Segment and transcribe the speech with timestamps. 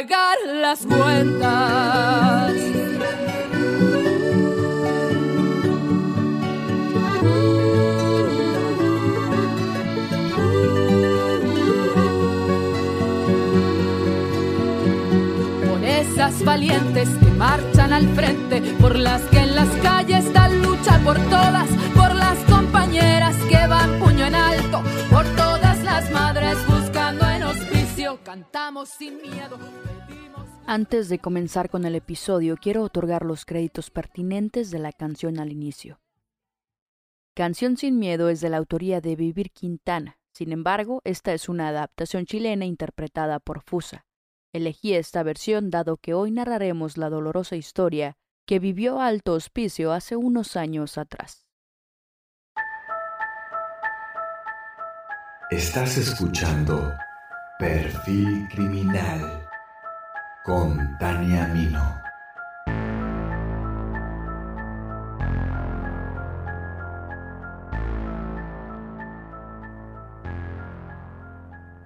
[0.00, 2.52] pagar las cuentas.
[15.68, 20.98] por esas valientes que marchan al frente, por las que en las calles dan lucha
[21.04, 24.82] por todas, por las compañeras que van puño en alto,
[28.18, 29.58] cantamos sin miedo.
[30.66, 35.50] Antes de comenzar con el episodio, quiero otorgar los créditos pertinentes de la canción al
[35.50, 36.00] inicio.
[37.34, 40.18] Canción sin miedo es de la autoría de Vivir Quintana.
[40.32, 44.06] Sin embargo, esta es una adaptación chilena interpretada por Fusa.
[44.52, 50.16] Elegí esta versión dado que hoy narraremos la dolorosa historia que vivió Alto Hospicio hace
[50.16, 51.46] unos años atrás.
[55.50, 56.92] Estás escuchando
[57.60, 59.46] Perfil Criminal
[60.44, 62.00] con Tania Mino.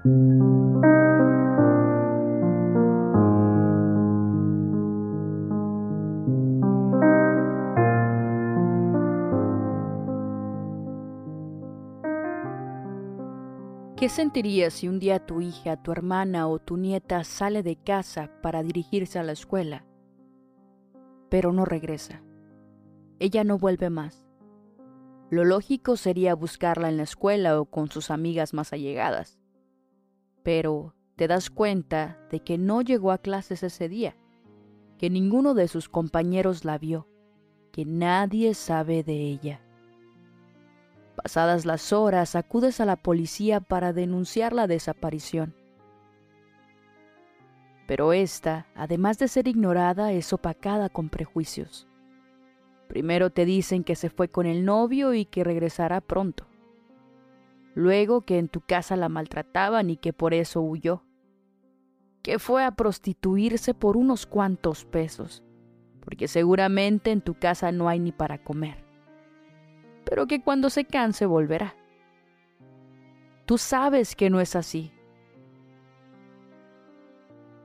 [0.05, 0.44] ¿Qué
[14.15, 18.63] sentirías si un día tu hija, tu hermana o tu nieta sale de casa para
[18.63, 19.85] dirigirse a la escuela,
[21.29, 22.23] pero no regresa?
[23.19, 24.25] Ella no vuelve más.
[25.31, 29.41] Lo lógico sería buscarla en la escuela o con sus amigas más allegadas.
[30.45, 34.17] Pero te das cuenta de que no llegó a clases ese día,
[34.97, 37.09] que ninguno de sus compañeros la vio,
[37.73, 39.64] que nadie sabe de ella.
[41.17, 45.55] Pasadas las horas, acudes a la policía para denunciar la desaparición.
[47.87, 51.87] Pero esta, además de ser ignorada, es opacada con prejuicios.
[52.89, 56.47] Primero te dicen que se fue con el novio y que regresará pronto.
[57.75, 61.03] Luego que en tu casa la maltrataban y que por eso huyó.
[62.23, 65.43] Que fue a prostituirse por unos cuantos pesos,
[66.01, 68.84] porque seguramente en tu casa no hay ni para comer
[70.05, 71.75] pero que cuando se canse volverá.
[73.47, 74.93] Tú sabes que no es así.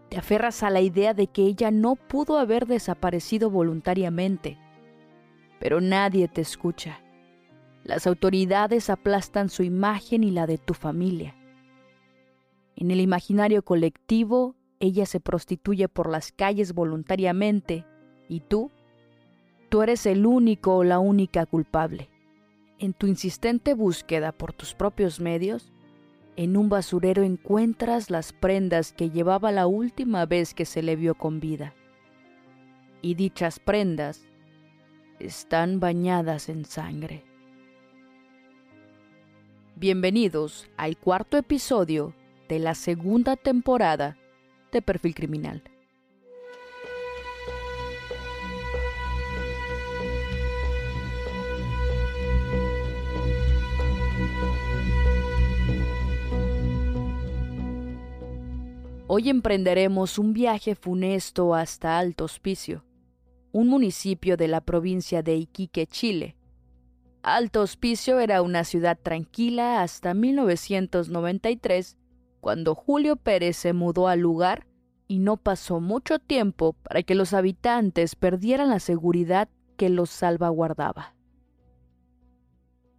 [0.09, 4.57] Te aferras a la idea de que ella no pudo haber desaparecido voluntariamente,
[5.59, 7.01] pero nadie te escucha.
[7.83, 11.35] Las autoridades aplastan su imagen y la de tu familia.
[12.75, 17.85] En el imaginario colectivo, ella se prostituye por las calles voluntariamente
[18.27, 18.71] y tú,
[19.69, 22.09] tú eres el único o la única culpable
[22.79, 25.71] en tu insistente búsqueda por tus propios medios,
[26.35, 31.15] en un basurero encuentras las prendas que llevaba la última vez que se le vio
[31.15, 31.73] con vida.
[33.01, 34.25] Y dichas prendas
[35.19, 37.23] están bañadas en sangre.
[39.75, 42.13] Bienvenidos al cuarto episodio
[42.47, 44.17] de la segunda temporada
[44.71, 45.63] de Perfil Criminal.
[59.11, 62.85] Hoy emprenderemos un viaje funesto hasta Alto Hospicio,
[63.51, 66.35] un municipio de la provincia de Iquique, Chile.
[67.23, 71.97] Alto Hospicio era una ciudad tranquila hasta 1993,
[72.39, 74.67] cuando Julio Pérez se mudó al lugar
[75.07, 81.15] y no pasó mucho tiempo para que los habitantes perdieran la seguridad que los salvaguardaba.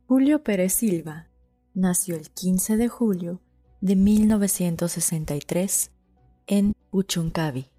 [0.09, 1.29] Julio Pérez Silva
[1.73, 3.41] nació el 15 de julio
[3.81, 5.93] de 1963
[6.50, 7.70] en Uchuncavi,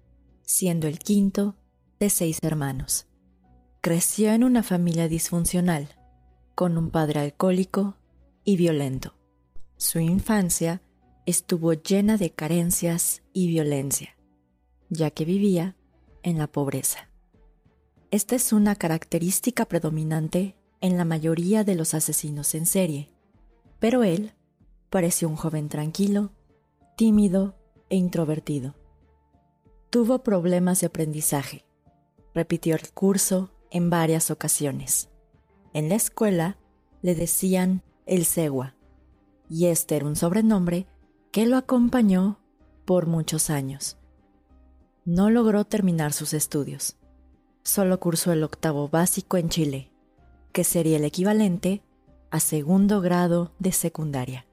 [0.44, 1.56] siendo el quinto
[2.00, 3.06] de seis hermanos.
[3.82, 5.90] Creció en una familia disfuncional,
[6.54, 7.98] con un padre alcohólico
[8.44, 9.14] y violento.
[9.76, 10.80] Su infancia
[11.26, 14.16] estuvo llena de carencias y violencia,
[14.88, 15.76] ya que vivía
[16.22, 17.10] en la pobreza.
[18.10, 23.10] Esta es una característica predominante en la mayoría de los asesinos en serie,
[23.78, 24.32] pero él
[24.88, 26.32] pareció un joven tranquilo,
[26.96, 27.61] tímido
[27.92, 28.74] e introvertido.
[29.90, 31.66] Tuvo problemas de aprendizaje.
[32.34, 35.10] Repitió el curso en varias ocasiones.
[35.74, 36.56] En la escuela
[37.02, 38.74] le decían el Segua,
[39.50, 40.86] y este era un sobrenombre
[41.32, 42.38] que lo acompañó
[42.86, 43.98] por muchos años.
[45.04, 46.96] No logró terminar sus estudios.
[47.62, 49.92] Solo cursó el octavo básico en Chile,
[50.52, 51.82] que sería el equivalente
[52.30, 54.46] a segundo grado de secundaria.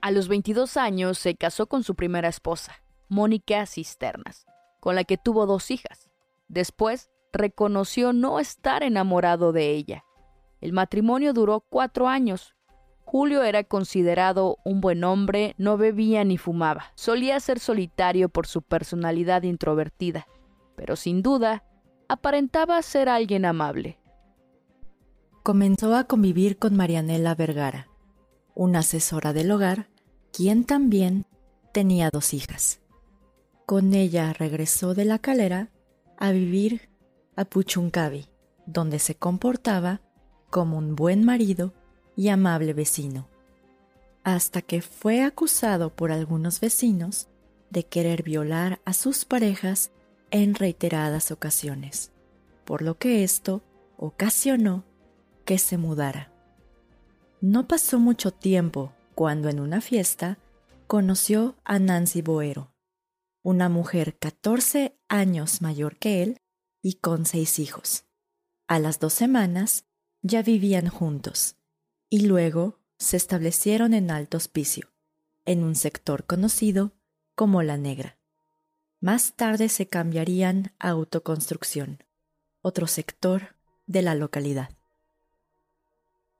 [0.00, 4.46] A los 22 años se casó con su primera esposa, Mónica Cisternas,
[4.78, 6.08] con la que tuvo dos hijas.
[6.46, 10.04] Después reconoció no estar enamorado de ella.
[10.60, 12.54] El matrimonio duró cuatro años.
[13.04, 16.92] Julio era considerado un buen hombre, no bebía ni fumaba.
[16.94, 20.28] Solía ser solitario por su personalidad introvertida,
[20.76, 21.64] pero sin duda
[22.08, 23.98] aparentaba ser alguien amable.
[25.42, 27.88] Comenzó a convivir con Marianela Vergara,
[28.58, 29.88] una asesora del hogar,
[30.32, 31.26] quien también
[31.72, 32.80] tenía dos hijas.
[33.66, 35.70] Con ella regresó de la calera
[36.16, 36.90] a vivir
[37.36, 38.28] a Puchuncavi,
[38.66, 40.00] donde se comportaba
[40.50, 41.72] como un buen marido
[42.16, 43.28] y amable vecino,
[44.24, 47.28] hasta que fue acusado por algunos vecinos
[47.70, 49.92] de querer violar a sus parejas
[50.32, 52.10] en reiteradas ocasiones,
[52.64, 53.62] por lo que esto
[53.96, 54.82] ocasionó
[55.44, 56.32] que se mudara.
[57.40, 60.38] No pasó mucho tiempo cuando en una fiesta
[60.88, 62.72] conoció a Nancy Boero,
[63.42, 66.40] una mujer 14 años mayor que él
[66.82, 68.06] y con seis hijos.
[68.66, 69.84] A las dos semanas
[70.20, 71.56] ya vivían juntos
[72.10, 74.90] y luego se establecieron en Alto Hospicio,
[75.44, 76.92] en un sector conocido
[77.36, 78.18] como La Negra.
[79.00, 82.02] Más tarde se cambiarían a Autoconstrucción,
[82.62, 83.54] otro sector
[83.86, 84.77] de la localidad.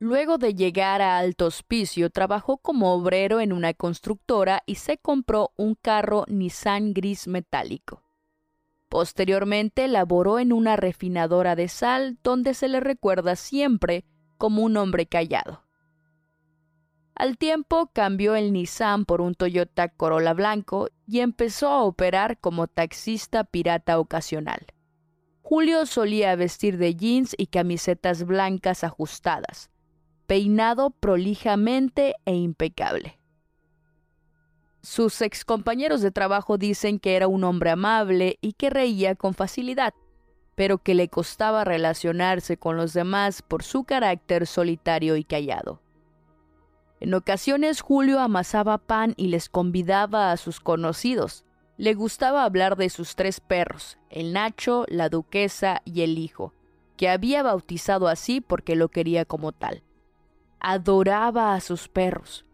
[0.01, 5.51] Luego de llegar a Alto Hospicio, trabajó como obrero en una constructora y se compró
[5.57, 8.01] un carro Nissan gris metálico.
[8.87, 14.05] Posteriormente laboró en una refinadora de sal donde se le recuerda siempre
[14.37, 15.63] como un hombre callado.
[17.13, 22.67] Al tiempo cambió el Nissan por un Toyota Corolla blanco y empezó a operar como
[22.67, 24.67] taxista pirata ocasional.
[25.41, 29.69] Julio solía vestir de jeans y camisetas blancas ajustadas,
[30.29, 33.19] peinado prolijamente e impecable.
[34.83, 39.95] Sus excompañeros de trabajo dicen que era un hombre amable y que reía con facilidad,
[40.53, 45.81] pero que le costaba relacionarse con los demás por su carácter solitario y callado.
[46.99, 51.43] En ocasiones Julio amasaba pan y les convidaba a sus conocidos.
[51.75, 56.53] Le gustaba hablar de sus tres perros, el Nacho, la Duquesa y el hijo,
[56.97, 59.81] que había bautizado así porque lo quería como tal
[60.59, 62.45] adoraba a sus perros.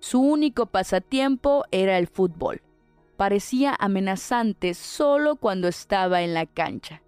[0.00, 2.62] Su único pasatiempo era el fútbol.
[3.16, 7.02] Parecía amenazante solo cuando estaba en la cancha.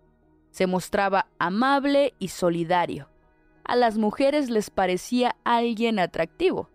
[0.50, 3.08] Se mostraba amable y solidario.
[3.64, 6.70] A las mujeres les parecía alguien atractivo.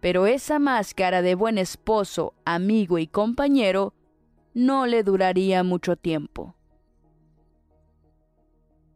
[0.00, 3.94] Pero esa máscara de buen esposo, amigo y compañero
[4.54, 6.54] no le duraría mucho tiempo.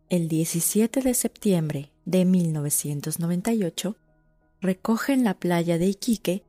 [0.08, 3.96] El 17 de septiembre de 1998,
[4.60, 6.44] recoge en la playa de Iquique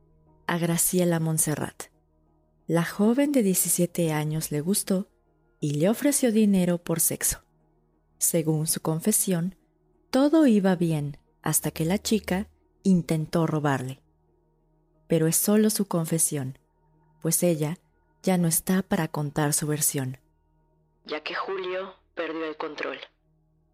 [0.46, 1.90] a Graciela Montserrat.
[2.66, 5.08] La joven de 17 años le gustó
[5.60, 7.42] y le ofreció dinero por sexo.
[8.18, 9.56] Según su confesión,
[10.10, 12.48] todo iba bien hasta que la chica
[12.84, 14.00] intentó robarle.
[15.08, 16.58] Pero es solo su confesión,
[17.20, 17.78] pues ella
[18.22, 20.18] ya no está para contar su versión.
[21.04, 22.98] Ya que Julio perdió el control.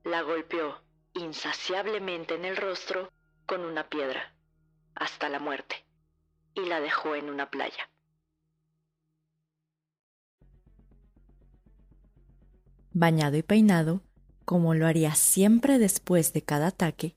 [0.04, 0.83] La golpeó
[1.14, 3.11] insaciablemente en el rostro
[3.47, 4.35] con una piedra,
[4.94, 5.87] hasta la muerte,
[6.54, 7.90] y la dejó en una playa.
[12.92, 14.02] Bañado y peinado,
[14.44, 17.14] como lo haría siempre después de cada ataque,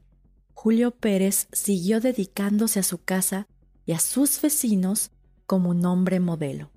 [0.53, 3.47] Julio Pérez siguió dedicándose a su casa
[3.85, 5.11] y a sus vecinos
[5.45, 6.71] como un hombre modelo.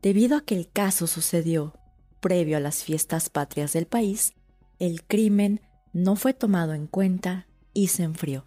[0.00, 1.74] Debido a que el caso sucedió
[2.20, 4.32] previo a las fiestas patrias del país,
[4.78, 5.60] el crimen
[5.94, 8.44] no fue tomado en cuenta y se enfrió.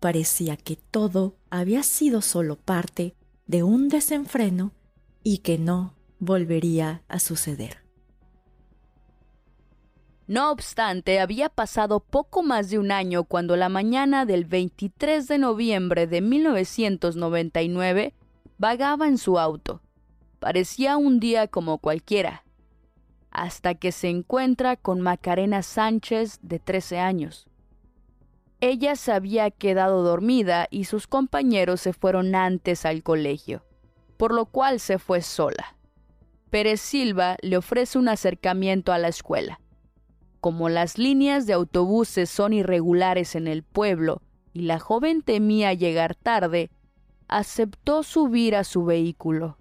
[0.00, 3.14] Parecía que todo había sido solo parte
[3.46, 4.72] de un desenfreno
[5.22, 7.84] y que no volvería a suceder.
[10.26, 15.36] No obstante, había pasado poco más de un año cuando la mañana del 23 de
[15.36, 18.14] noviembre de 1999
[18.56, 19.82] vagaba en su auto
[20.44, 22.43] Parecía un día como cualquiera,
[23.34, 27.46] hasta que se encuentra con Macarena Sánchez de 13 años.
[28.60, 33.64] Ella se había quedado dormida y sus compañeros se fueron antes al colegio,
[34.16, 35.76] por lo cual se fue sola.
[36.48, 39.60] Pérez Silva le ofrece un acercamiento a la escuela.
[40.40, 44.22] Como las líneas de autobuses son irregulares en el pueblo
[44.52, 46.70] y la joven temía llegar tarde,
[47.26, 49.58] aceptó subir a su vehículo.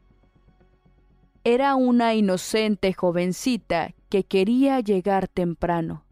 [1.45, 6.05] Era una inocente jovencita que quería llegar temprano.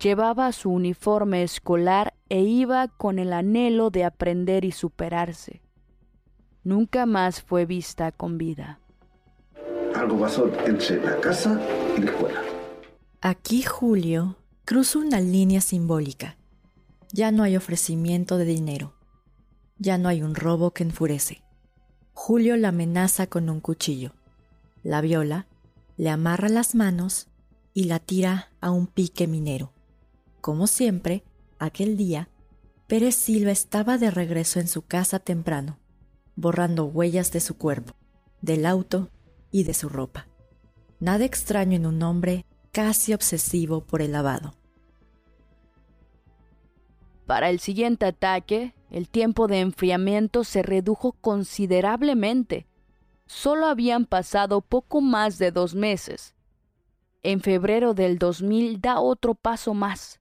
[0.00, 5.60] Llevaba su uniforme escolar e iba con el anhelo de aprender y superarse.
[6.62, 8.80] Nunca más fue vista con vida.
[9.94, 11.60] Algo pasó entre la casa
[11.94, 12.42] y la escuela.
[13.20, 16.38] Aquí Julio cruza una línea simbólica.
[17.12, 18.94] Ya no hay ofrecimiento de dinero.
[19.78, 21.43] Ya no hay un robo que enfurece.
[22.14, 24.14] Julio la amenaza con un cuchillo.
[24.82, 25.46] La viola,
[25.96, 27.28] le amarra las manos
[27.74, 29.72] y la tira a un pique minero.
[30.40, 31.24] Como siempre,
[31.58, 32.30] aquel día,
[32.86, 35.78] Pérez Silva estaba de regreso en su casa temprano,
[36.36, 37.94] borrando huellas de su cuerpo,
[38.40, 39.10] del auto
[39.50, 40.28] y de su ropa.
[41.00, 44.54] Nada extraño en un hombre casi obsesivo por el lavado.
[47.26, 52.66] Para el siguiente ataque, el tiempo de enfriamiento se redujo considerablemente.
[53.26, 56.34] Solo habían pasado poco más de dos meses.
[57.22, 60.20] En febrero del 2000 da otro paso más.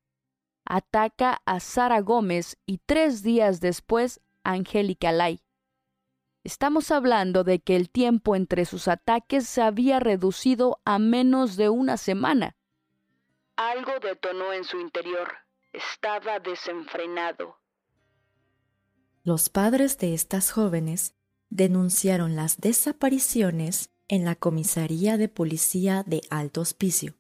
[0.66, 5.44] Ataca a Sara Gómez y tres días después a Angélica Lai.
[6.46, 11.68] Estamos hablando de que el tiempo entre sus ataques se había reducido a menos de
[11.68, 12.56] una semana.
[13.58, 15.43] Algo detonó en su interior.
[15.74, 17.58] Estaba desenfrenado.
[19.24, 21.15] Los padres de estas jóvenes
[21.50, 27.15] denunciaron las desapariciones en la comisaría de policía de Alto Hospicio,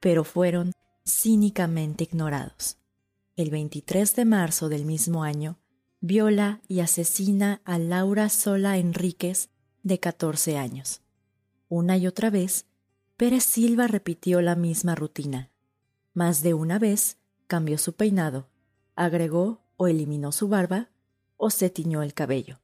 [0.00, 0.72] pero fueron
[1.06, 2.78] cínicamente ignorados.
[3.36, 5.58] El 23 de marzo del mismo año,
[6.00, 9.50] viola y asesina a Laura Sola Enríquez,
[9.84, 11.02] de 14 años.
[11.68, 12.66] Una y otra vez,
[13.16, 15.50] Pérez Silva repitió la misma rutina.
[16.12, 18.48] Más de una vez cambió su peinado,
[18.94, 20.90] agregó o eliminó su barba
[21.36, 22.60] o se tiñó el cabello.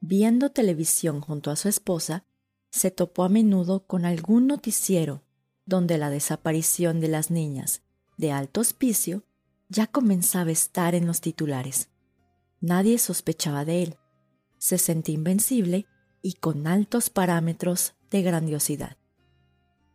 [0.00, 2.24] Viendo televisión junto a su esposa,
[2.70, 5.22] se topó a menudo con algún noticiero
[5.66, 7.82] donde la desaparición de las niñas
[8.16, 9.24] de alto hospicio
[9.68, 11.90] ya comenzaba a estar en los titulares.
[12.60, 13.96] Nadie sospechaba de él.
[14.58, 15.86] Se sentía invencible
[16.20, 18.96] y con altos parámetros de grandiosidad.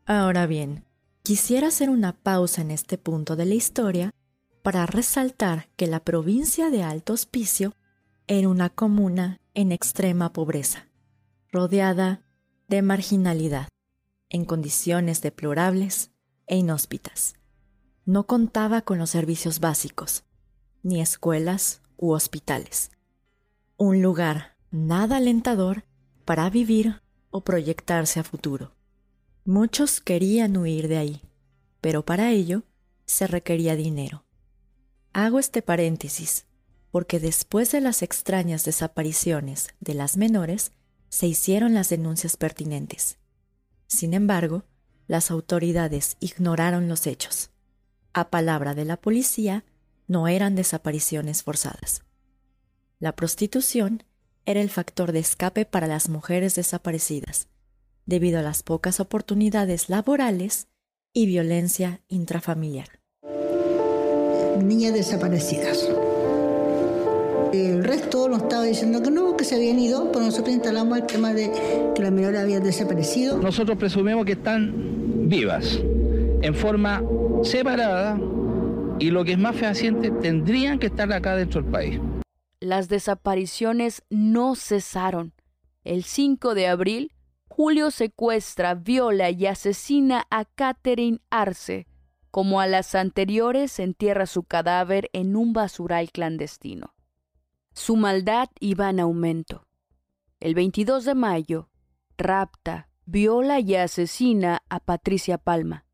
[0.06, 0.87] Ahora bien,
[1.28, 4.12] quisiera hacer una pausa en este punto de la historia
[4.64, 7.74] para resaltar que la provincia de Alto Hospicio
[8.28, 10.88] era una comuna en extrema pobreza,
[11.52, 12.22] rodeada
[12.70, 13.68] de marginalidad,
[14.30, 16.12] en condiciones deplorables
[16.46, 17.34] e inhóspitas.
[18.06, 20.24] No contaba con los servicios básicos,
[20.82, 22.90] ni escuelas u hospitales.
[23.76, 25.84] Un lugar nada alentador
[26.24, 28.77] para vivir o proyectarse a futuro.
[29.48, 31.22] Muchos querían huir de ahí,
[31.80, 32.64] pero para ello
[33.06, 34.26] se requería dinero.
[35.14, 36.48] Hago este paréntesis
[36.92, 40.74] porque después de las extrañas desapariciones de las menores,
[41.08, 43.20] se hicieron las denuncias pertinentes.
[43.88, 44.66] Sin embargo,
[45.08, 47.50] las autoridades ignoraron los hechos.
[48.12, 49.64] A palabra de la policía,
[50.08, 52.04] no eran desapariciones forzadas.
[53.00, 54.04] La prostitución
[54.46, 57.48] era el factor de escape para las mujeres desaparecidas,
[58.08, 60.68] debido a las pocas oportunidades laborales
[61.14, 62.88] y violencia intrafamiliar.
[64.64, 65.88] Niñas desaparecidas.
[67.54, 71.06] El resto nos estaba diciendo que no, que se habían ido, pero nosotros instalamos el
[71.06, 71.52] tema de
[71.96, 73.38] que la menor había desaparecido.
[73.38, 75.80] Nosotros presumimos que están vivas,
[76.42, 77.04] en forma
[77.44, 78.20] separada,
[79.00, 82.00] y lo que es más fehaciente, tendrían que estar acá dentro del país.
[82.60, 85.34] Las desapariciones no cesaron.
[85.84, 87.12] El 5 de abril,
[87.48, 91.88] Julio secuestra, viola y asesina a Catherine Arce.
[92.30, 96.94] Como a las anteriores, entierra su cadáver en un basural clandestino.
[97.74, 99.66] Su maldad iba en aumento.
[100.40, 101.70] El 22 de mayo,
[102.18, 105.86] rapta, viola y asesina a Patricia Palma.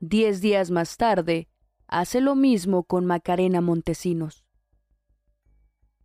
[0.00, 1.48] Diez días más tarde,
[1.86, 4.44] hace lo mismo con Macarena Montesinos.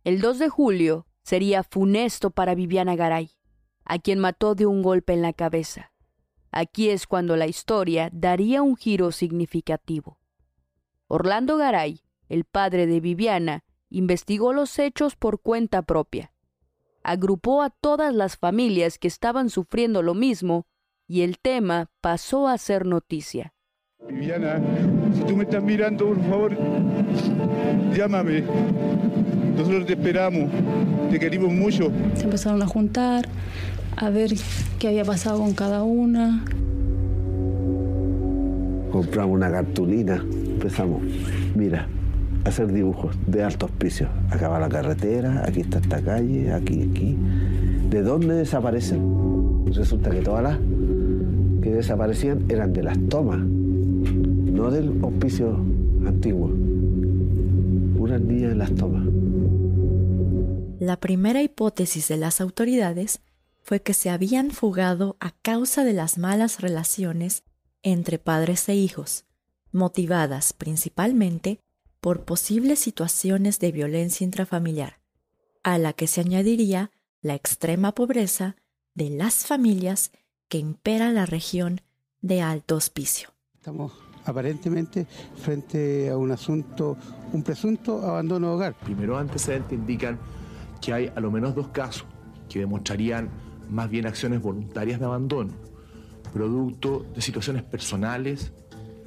[0.04, 3.30] El 2 de julio sería funesto para Viviana Garay,
[3.84, 5.92] a quien mató de un golpe en la cabeza.
[6.50, 10.18] Aquí es cuando la historia daría un giro significativo.
[11.08, 16.32] Orlando Garay, el padre de Viviana, investigó los hechos por cuenta propia.
[17.02, 20.66] agrupó a todas las familias que estaban sufriendo lo mismo
[21.06, 23.52] y el tema pasó a ser noticia.
[24.08, 24.60] Viviana,
[25.12, 26.56] si tú me estás mirando, por favor,
[27.94, 28.44] llámame.
[29.56, 30.50] Nosotros te esperamos,
[31.10, 31.90] te queremos mucho.
[32.14, 33.28] Se empezaron a juntar,
[33.96, 34.32] a ver
[34.78, 36.44] qué había pasado con cada una.
[38.90, 41.02] Compramos una cartulina, empezamos,
[41.54, 41.88] mira,
[42.44, 44.08] hacer dibujos de altos pisos.
[44.30, 47.16] Acá va la carretera, aquí está esta calle, aquí, aquí.
[47.90, 49.66] ¿De dónde desaparecen?
[49.72, 50.58] Resulta que todas las
[51.62, 55.56] que desaparecían eran de las tomas, no del hospicio
[56.06, 56.48] antiguo.
[57.98, 59.04] Unas niñas en las tomas.
[60.78, 63.20] La primera hipótesis de las autoridades
[63.64, 67.44] fue que se habían fugado a causa de las malas relaciones
[67.82, 69.24] entre padres e hijos,
[69.72, 71.60] motivadas principalmente
[72.00, 75.00] por posibles situaciones de violencia intrafamiliar,
[75.62, 76.90] a la que se añadiría
[77.22, 78.56] la extrema pobreza
[78.94, 80.12] de las familias
[80.48, 81.80] que impera la región
[82.20, 83.30] de Alto Hospicio.
[83.54, 83.92] Estamos
[84.26, 85.06] aparentemente
[85.36, 86.98] frente a un asunto,
[87.32, 88.74] un presunto abandono de hogar.
[88.74, 90.18] Primero antecedentes indican
[90.82, 92.06] que hay a lo menos dos casos
[92.48, 93.30] que demostrarían
[93.74, 95.52] más bien acciones voluntarias de abandono,
[96.32, 98.52] producto de situaciones personales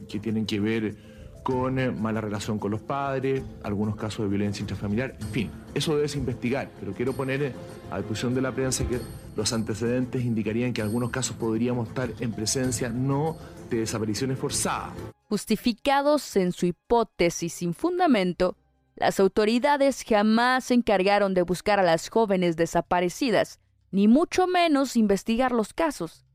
[0.09, 0.95] que tienen que ver
[1.43, 5.95] con eh, mala relación con los padres, algunos casos de violencia intrafamiliar, en fin, eso
[5.95, 7.53] debe investigar, pero quiero poner eh,
[7.89, 8.99] a discusión de la prensa que
[9.37, 13.37] los antecedentes indicarían que algunos casos podríamos estar en presencia no
[13.69, 14.91] de desapariciones forzadas.
[15.29, 18.57] Justificados en su hipótesis sin fundamento,
[18.95, 25.51] las autoridades jamás se encargaron de buscar a las jóvenes desaparecidas, ni mucho menos investigar
[25.51, 26.25] los casos.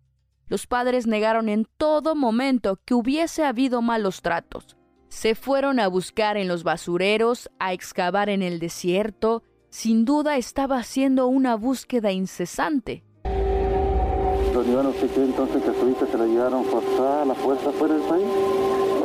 [0.47, 4.76] Los padres negaron en todo momento que hubiese habido malos tratos.
[5.09, 9.42] Se fueron a buscar en los basureros, a excavar en el desierto.
[9.71, 13.04] Sin duda estaba haciendo una búsqueda incesante.
[14.52, 17.73] ¿Los ¿usted cree entonces que a su hija se la llevaron forzada a la fuerza
[17.73, 18.26] fuera del país?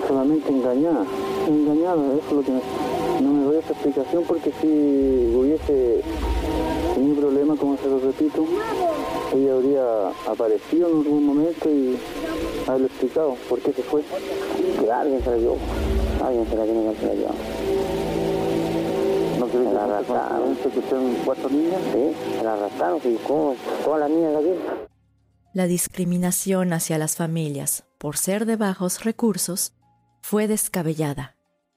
[0.08, 1.06] Solamente engañada.
[1.48, 2.52] Engañada, eso es lo que
[3.24, 4.68] no me doy esa explicación porque si
[5.36, 6.04] hubiese
[6.98, 8.46] tenido problema, como se lo repito,
[9.34, 11.98] ella habría aparecido en algún momento y
[12.68, 14.04] haberlo explicado por qué se fue.
[14.80, 15.58] Que alguien se la llevó.
[16.24, 17.34] Alguien se la tiene que se la llevó.
[19.40, 20.56] ¿No quiere la arrastraron?
[20.56, 21.82] que son cuatro niñas?
[21.94, 24.60] Sí, se la arrastraron, y como todas las niñas de aquí.
[25.54, 29.74] La discriminación hacia las familias por ser de bajos recursos
[30.22, 31.36] fue descabellada.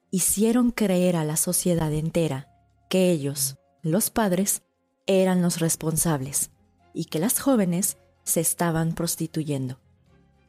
[0.09, 2.47] Hicieron creer a la sociedad entera
[2.89, 4.63] que ellos, los padres,
[5.05, 6.51] eran los responsables
[6.93, 9.79] y que las jóvenes se estaban prostituyendo.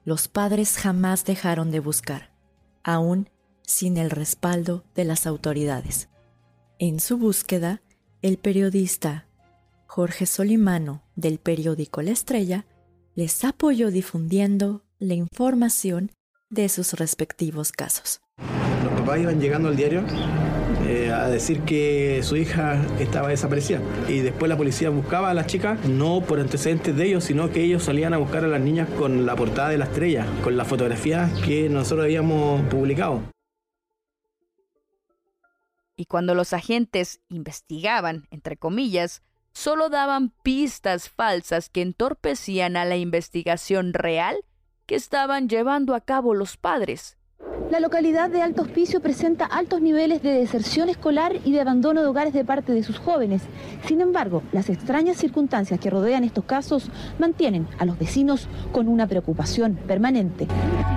[0.04, 2.32] Los padres jamás dejaron de buscar,
[2.82, 3.30] aún
[3.62, 6.08] sin el respaldo de las autoridades.
[6.78, 7.82] En su búsqueda,
[8.22, 9.26] el periodista
[9.86, 12.66] Jorge Solimano del periódico La Estrella
[13.14, 16.10] les apoyó difundiendo la información
[16.50, 18.20] de sus respectivos casos.
[18.84, 20.04] Los papás iban llegando al diario
[20.92, 23.80] eh, a decir que su hija estaba desaparecida.
[24.08, 27.62] Y después la policía buscaba a las chicas, no por antecedentes de ellos, sino que
[27.62, 30.68] ellos salían a buscar a las niñas con la portada de la estrella, con las
[30.68, 33.22] fotografías que nosotros habíamos publicado.
[35.96, 39.22] Y cuando los agentes investigaban, entre comillas,
[39.54, 44.36] solo daban pistas falsas que entorpecían a la investigación real
[44.84, 47.16] que estaban llevando a cabo los padres.
[47.72, 52.06] La localidad de Alto Hospicio presenta altos niveles de deserción escolar y de abandono de
[52.06, 53.44] hogares de parte de sus jóvenes.
[53.86, 59.06] Sin embargo, las extrañas circunstancias que rodean estos casos mantienen a los vecinos con una
[59.06, 60.48] preocupación permanente.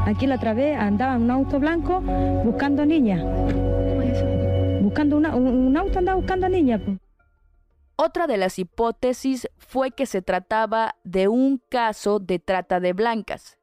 [0.05, 2.01] Aquí la otra vez andaba un auto blanco
[2.43, 3.23] buscando niñas.
[4.81, 6.81] Buscando un auto andaba buscando niñas.
[7.95, 13.57] Otra de las hipótesis fue que se trataba de un caso de trata de blancas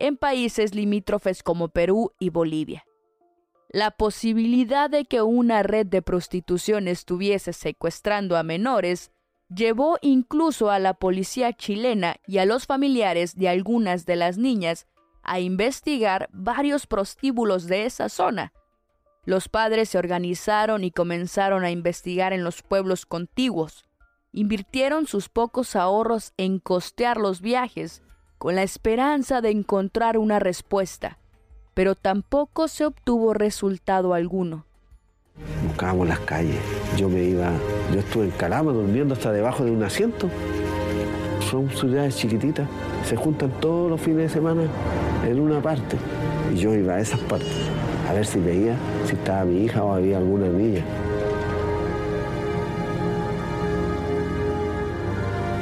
[0.00, 2.84] en países limítrofes como Perú y Bolivia.
[3.68, 9.12] La posibilidad de que una red de prostitución estuviese secuestrando a menores
[9.54, 14.86] llevó incluso a la policía chilena y a los familiares de algunas de las niñas
[15.22, 18.52] a investigar varios prostíbulos de esa zona.
[19.24, 23.84] Los padres se organizaron y comenzaron a investigar en los pueblos contiguos.
[24.32, 28.02] Invirtieron sus pocos ahorros en costear los viajes
[28.40, 31.18] con la esperanza de encontrar una respuesta,
[31.74, 34.64] pero tampoco se obtuvo resultado alguno.
[35.66, 36.56] Buscábamos las calles,
[36.96, 37.52] yo me iba,
[37.92, 40.30] yo estuve en Calama durmiendo hasta debajo de un asiento.
[41.50, 42.66] Son ciudades chiquititas,
[43.04, 44.62] se juntan todos los fines de semana
[45.26, 45.98] en una parte
[46.50, 47.68] y yo iba a esas partes
[48.08, 48.74] a ver si veía
[49.04, 50.82] si estaba mi hija o había alguna niña.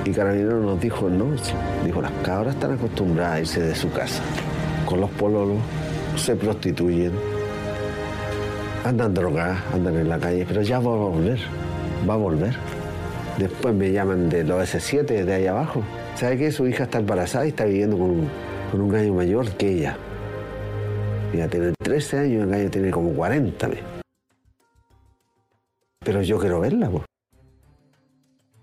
[0.08, 1.26] Y Carabinero nos dijo, no,
[1.84, 4.22] dijo, las cabras están acostumbradas a irse de su casa.
[4.86, 5.58] Con los pololos
[6.16, 7.12] se prostituyen,
[8.86, 11.38] andan drogadas, andan en la calle, pero ya va a volver,
[12.08, 12.54] va a volver.
[13.36, 15.82] Después me llaman de los S7 de ahí abajo.
[16.14, 16.52] ¿Sabe qué?
[16.52, 18.30] Su hija está embarazada y está viviendo con un,
[18.70, 19.98] con un gallo mayor que ella.
[21.34, 23.68] Ella tiene 13 años y el gallo tiene como 40.
[26.02, 27.07] Pero yo quiero verla, pues.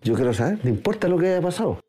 [0.05, 1.79] Yo quiero saber, no importa lo que haya pasado,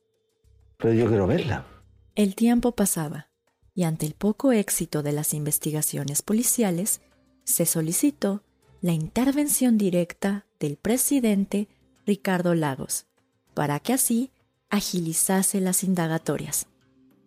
[0.79, 1.67] pero yo quiero verla.
[2.15, 3.29] El tiempo pasaba
[3.75, 7.03] y ante el poco éxito de las investigaciones policiales,
[7.45, 8.43] se solicitó
[8.81, 11.69] la intervención directa del presidente
[12.07, 13.05] Ricardo Lagos
[13.53, 14.33] para que así
[14.71, 16.69] agilizase las indagatorias.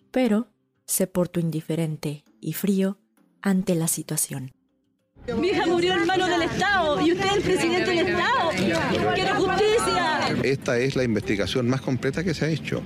[0.10, 0.47] Pero
[0.88, 2.97] se portó indiferente y frío
[3.43, 4.54] ante la situación.
[5.38, 8.45] Mi hija murió en manos del Estado y usted es el presidente del Estado.
[8.47, 9.28] Justicia.
[10.43, 12.82] Esta es la investigación más completa que se ha hecho.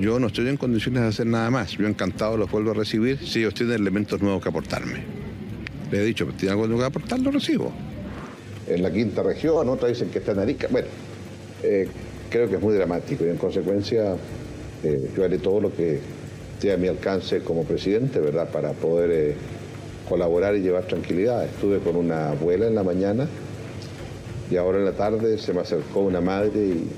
[0.00, 1.72] Yo no estoy en condiciones de hacer nada más.
[1.72, 5.02] Yo encantado los vuelvo a recibir si ellos tienen elementos nuevos que aportarme.
[5.90, 7.72] Le he dicho, tienen algo nuevo que aportar, lo recibo.
[8.66, 10.68] En la quinta región, otras dicen que está en Arica.
[10.70, 10.88] Bueno,
[11.62, 11.86] eh,
[12.30, 14.16] creo que es muy dramático y en consecuencia
[14.84, 16.00] eh, yo haré todo lo que
[16.54, 19.34] esté a mi alcance como presidente, ¿verdad?, para poder eh,
[20.08, 21.44] colaborar y llevar tranquilidad.
[21.44, 23.28] Estuve con una abuela en la mañana
[24.50, 26.88] y ahora en la tarde se me acercó una madre y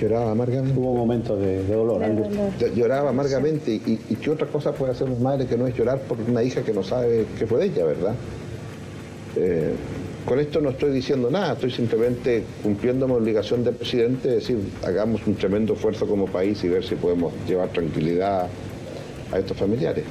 [0.00, 0.78] lloraba amargamente.
[0.78, 2.02] Hubo momentos de, dolor,
[2.74, 6.00] Lloraba amargamente y, y, qué otra cosa puede hacer una madre que no es llorar
[6.00, 8.14] por una hija que no sabe qué fue de ella, ¿verdad?
[9.36, 9.74] Eh,
[10.24, 14.58] con esto no estoy diciendo nada, estoy simplemente cumpliendo mi obligación de presidente, es decir,
[14.84, 18.48] hagamos un tremendo esfuerzo como país y ver si podemos llevar tranquilidad
[19.32, 20.04] a estos familiares.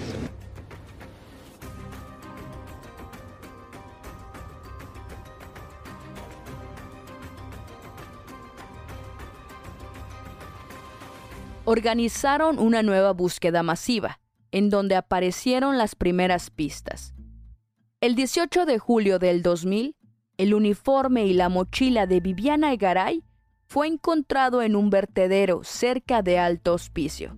[11.75, 17.13] Organizaron una nueva búsqueda masiva, en donde aparecieron las primeras pistas.
[17.99, 19.93] El 18 de julio del 2000,
[20.37, 23.25] el uniforme y la mochila de Viviana Egaray
[23.67, 27.35] fue encontrado en un vertedero cerca de Alto Hospicio.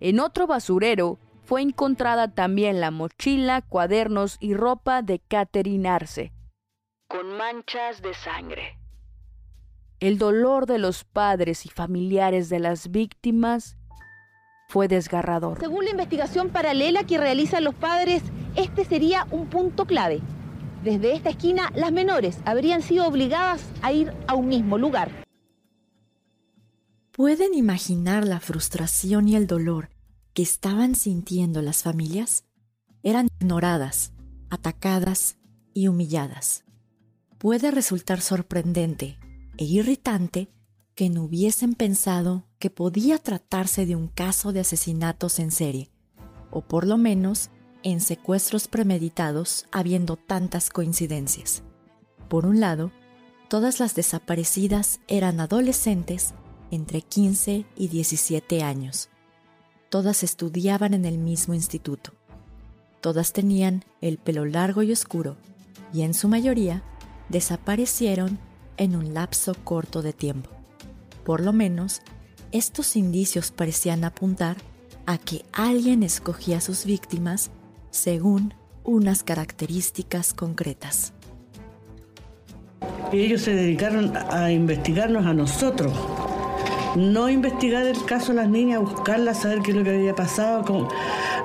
[0.00, 6.30] En otro basurero fue encontrada también la mochila, cuadernos y ropa de Catherine Arce,
[7.08, 8.78] con manchas de sangre.
[9.98, 13.78] El dolor de los padres y familiares de las víctimas
[14.68, 15.58] fue desgarrador.
[15.58, 18.22] Según la investigación paralela que realizan los padres,
[18.56, 20.20] este sería un punto clave.
[20.84, 25.10] Desde esta esquina, las menores habrían sido obligadas a ir a un mismo lugar.
[27.10, 29.88] ¿Pueden imaginar la frustración y el dolor
[30.34, 32.44] que estaban sintiendo las familias?
[33.02, 34.12] Eran ignoradas,
[34.50, 35.38] atacadas
[35.72, 36.64] y humilladas.
[37.38, 39.18] Puede resultar sorprendente
[39.58, 40.48] e irritante
[40.94, 45.90] que no hubiesen pensado que podía tratarse de un caso de asesinatos en serie,
[46.50, 47.50] o por lo menos
[47.82, 51.62] en secuestros premeditados habiendo tantas coincidencias.
[52.28, 52.90] Por un lado,
[53.48, 56.34] todas las desaparecidas eran adolescentes
[56.70, 59.08] entre 15 y 17 años.
[59.90, 62.12] Todas estudiaban en el mismo instituto.
[63.00, 65.36] Todas tenían el pelo largo y oscuro,
[65.92, 66.82] y en su mayoría
[67.28, 68.38] desaparecieron
[68.76, 70.50] en un lapso corto de tiempo.
[71.24, 72.02] Por lo menos,
[72.52, 74.56] estos indicios parecían apuntar
[75.06, 77.50] a que alguien escogía a sus víctimas
[77.90, 81.12] según unas características concretas.
[83.12, 85.92] Ellos se dedicaron a investigarnos a nosotros,
[86.96, 90.88] no investigar el caso de las niñas, buscarlas, saber qué es lo que había pasado,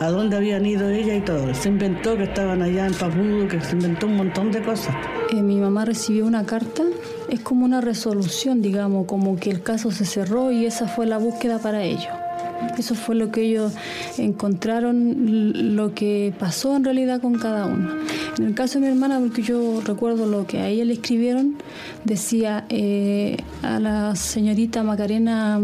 [0.01, 1.53] a dónde habían ido ellas y todo.
[1.53, 4.95] Se inventó que estaban allá en Papudo, que se inventó un montón de cosas.
[5.31, 6.83] Eh, mi mamá recibió una carta
[7.31, 11.17] es como una resolución, digamos, como que el caso se cerró y esa fue la
[11.17, 12.09] búsqueda para ellos.
[12.77, 13.73] Eso fue lo que ellos
[14.17, 17.95] encontraron, lo que pasó en realidad con cada uno.
[18.37, 21.55] En el caso de mi hermana, porque yo recuerdo lo que a ella le escribieron,
[22.03, 25.61] decía eh, a la señorita Macarena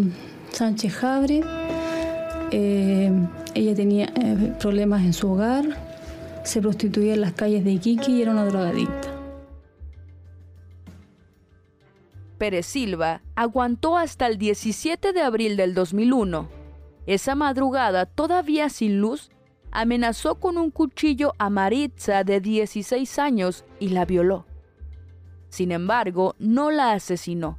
[0.53, 1.41] Sánchez Jabre,
[2.51, 3.11] eh,
[3.57, 5.65] ella tenía eh, problemas en su hogar,
[6.43, 9.13] se prostituía en las calles de Iquique y era una drogadicta.
[12.37, 16.47] Pérez Silva aguantó hasta el 17 de abril del 2001.
[17.07, 19.31] Esa madrugada, todavía sin luz,
[19.71, 24.45] amenazó con un cuchillo a Maritza de 16 años y la violó.
[25.49, 27.57] Sin embargo, no la asesinó.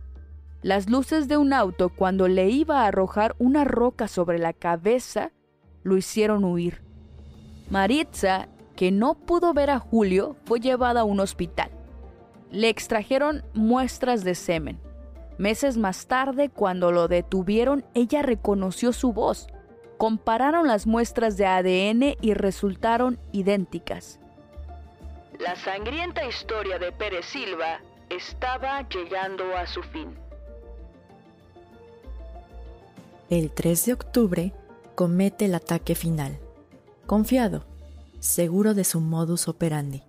[0.62, 5.32] Las luces de un auto cuando le iba a arrojar una roca sobre la cabeza
[5.88, 6.82] lo hicieron huir.
[7.68, 11.70] Maritza, que no pudo ver a Julio, fue llevada a un hospital
[12.50, 14.80] le extrajeron muestras de semen.
[15.38, 19.46] Meses más tarde, cuando lo detuvieron, ella reconoció su voz.
[19.96, 24.20] Compararon las muestras de ADN y resultaron idénticas.
[25.38, 30.16] La sangrienta historia de Pérez Silva estaba llegando a su fin.
[33.30, 34.52] El 3 de octubre
[34.98, 36.40] comete el ataque final.
[37.06, 37.64] Confiado,
[38.18, 40.02] seguro de su modus operandi.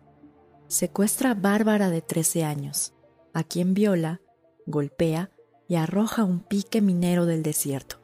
[0.67, 2.93] Secuestra a Bárbara de 13 años,
[3.35, 4.19] a quien viola,
[4.65, 5.29] golpea
[5.67, 7.97] y arroja un pique minero del desierto.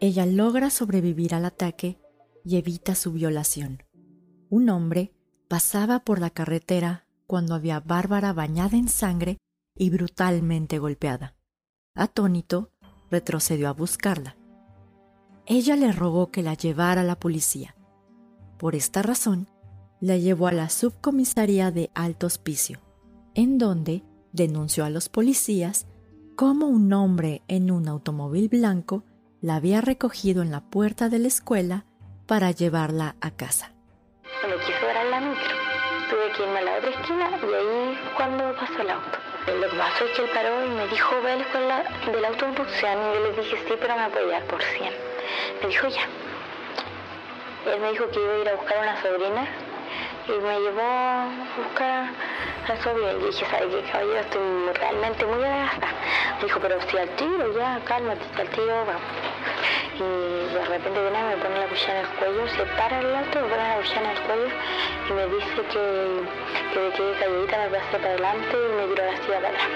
[0.00, 1.98] Ella logra sobrevivir al ataque
[2.42, 3.82] y evita su violación.
[4.48, 5.12] Un hombre
[5.46, 9.36] pasaba por la carretera cuando había Bárbara bañada en sangre
[9.76, 11.36] y brutalmente golpeada.
[11.94, 12.70] Atónito,
[13.10, 14.37] retrocedió a buscarla.
[15.50, 17.74] Ella le rogó que la llevara a la policía.
[18.58, 19.48] Por esta razón,
[19.98, 22.80] la llevó a la subcomisaría de Alto Hospicio,
[23.34, 25.86] en donde denunció a los policías
[26.36, 29.04] cómo un hombre en un automóvil blanco
[29.40, 31.86] la había recogido en la puerta de la escuela
[32.26, 33.72] para llevarla a casa.
[34.46, 35.56] Me quiso dar la micro.
[36.10, 39.18] Tuve que irme a la otra esquina y ahí cuando pasó el auto.
[39.46, 42.24] Lo que pasó es que él paró y me dijo, ve a la escuela del
[42.26, 42.98] autoinducción.
[42.98, 45.07] Y yo le dije, sí, pero me puede dar por 100.
[45.62, 46.02] Me dijo, ya.
[47.66, 49.46] Él me dijo que iba a ir a buscar una sobrina
[50.28, 53.12] y me llevó a buscar a la sobrina.
[53.12, 54.20] Y dije, ¿sabe qué, caballero?
[54.20, 55.92] Estoy realmente muy desgastada.
[56.38, 59.02] Me dijo, pero si al tiro, ya, cálmate, si al tiro, vamos.
[59.98, 63.40] Y de repente viene, me pone la cuchara en el cuello, se para el auto,
[63.40, 64.48] me pone la cuchara en el cuello
[65.08, 66.22] y me dice que,
[66.72, 69.68] que me quede calladita, me pasé para adelante y me tiró la silla para atrás.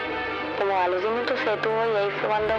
[0.59, 2.55] Como a los 10 minutos se detuvo y ahí fue cuando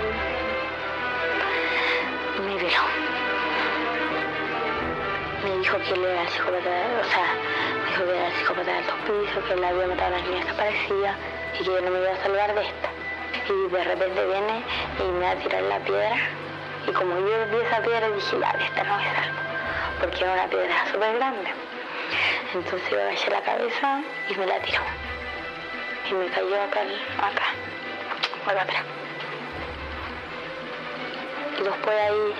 [2.41, 2.83] me violó.
[5.43, 6.69] Me dijo que él era psicópata,
[7.01, 7.35] o sea,
[7.83, 10.45] me dijo que era psicópata de altos pisos, que él había matado a las niñas
[10.45, 11.15] desaparecidas
[11.53, 12.89] y que yo no me iba a salvar de esta.
[13.49, 14.63] Y de repente viene
[14.99, 16.15] y me va a tirar la piedra.
[16.87, 19.39] Y como yo vi esa piedra dije, ya, de esta no me salvo,
[19.99, 21.49] porque era una piedra súper grande.
[22.53, 24.81] Entonces yo agaché la cabeza y me la tiró.
[26.09, 26.81] Y me cayó acá,
[27.19, 27.45] acá,
[28.45, 29.02] acá atrás.
[31.59, 32.33] Y después ahí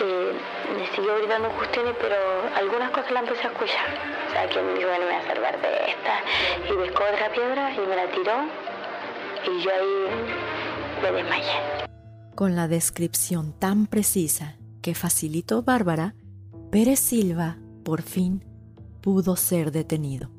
[0.00, 0.32] eh,
[0.76, 2.16] me siguió gritando cuestiones, pero
[2.56, 3.86] algunas cosas las empecé a escuchar.
[4.28, 6.72] O sea, que me dijo, bueno, me voy a salvar de esta.
[6.72, 8.34] Y pescó otra piedra y me la tiró.
[9.46, 11.86] Y yo ahí me desmayé.
[12.34, 16.14] Con la descripción tan precisa que facilitó Bárbara,
[16.70, 18.44] Pérez Silva, por fin,
[19.02, 20.30] pudo ser detenido.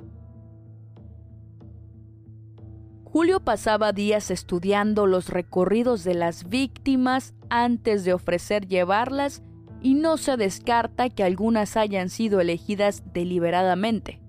[3.13, 9.43] Julio pasaba días estudiando los recorridos de las víctimas antes de ofrecer llevarlas
[9.83, 14.19] y no se descarta que algunas hayan sido elegidas deliberadamente.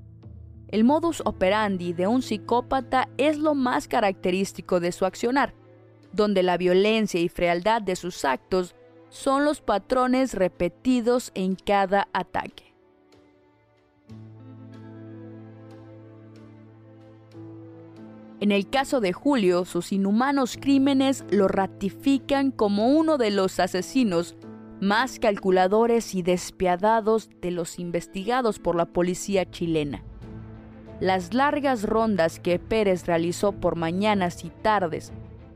[0.68, 5.55] El modus operandi de un psicópata es lo más característico de su accionar,
[6.12, 8.75] donde la violencia y frialdad de sus actos
[9.09, 12.73] son los patrones repetidos en cada ataque.
[18.44, 24.37] En el caso de Julio, sus inhumanos crímenes lo ratifican como uno de los asesinos
[24.83, 30.02] más calculadores y despiadados de los investigados por la policía chilena.
[31.00, 35.11] Las largas rondas que Pérez realizó por mañanas y tardes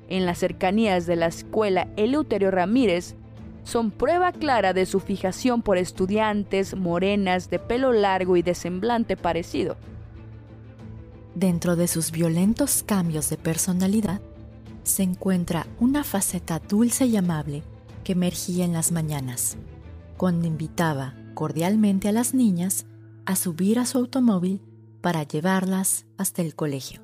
[0.08, 3.16] en las cercanías de la escuela Eleuterio Ramírez
[3.64, 9.18] son prueba clara de su fijación por estudiantes morenas de pelo largo y de semblante
[9.18, 9.76] parecido.
[11.38, 14.20] Dentro de sus violentos cambios de personalidad
[14.82, 17.62] se encuentra una faceta dulce y amable
[18.02, 19.56] que emergía en las mañanas,
[20.16, 22.86] cuando invitaba cordialmente a las niñas
[23.24, 24.60] a subir a su automóvil
[25.00, 27.02] para llevarlas hasta el colegio.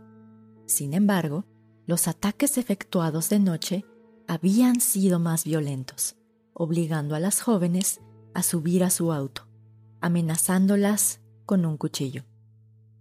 [0.67, 1.45] Sin embargo,
[1.87, 3.85] los ataques efectuados de noche
[4.27, 6.17] habían sido más violentos,
[6.55, 8.01] obligando a las jóvenes
[8.35, 9.47] a subir a su auto,
[10.01, 12.25] amenazándolas con un cuchillo.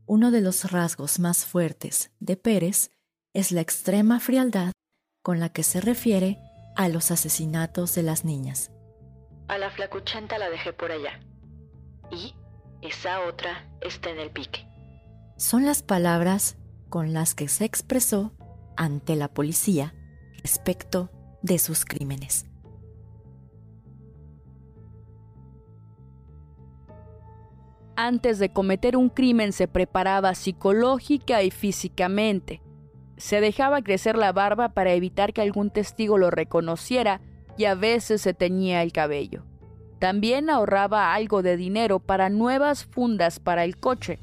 [0.06, 2.92] Uno de los rasgos más fuertes de Pérez
[3.34, 4.74] es la extrema frialdad
[5.22, 6.39] con la que se refiere
[6.76, 8.72] a los asesinatos de las niñas.
[9.48, 11.20] A la flacuchenta la dejé por allá.
[12.12, 12.36] Y
[12.82, 14.68] esa otra está en el pique.
[15.38, 16.58] Son las palabras
[16.89, 18.34] con las que se expresó
[18.76, 19.96] ante la policía
[20.44, 21.12] respecto
[21.42, 22.46] de sus crímenes.
[27.96, 32.62] Antes de cometer un crimen se preparaba psicológica y físicamente.
[33.18, 37.22] Se dejaba crecer la barba para evitar que algún testigo lo reconociera
[37.56, 39.44] y a veces se teñía el cabello.
[40.00, 44.20] También ahorraba algo de dinero para nuevas fundas para el coche,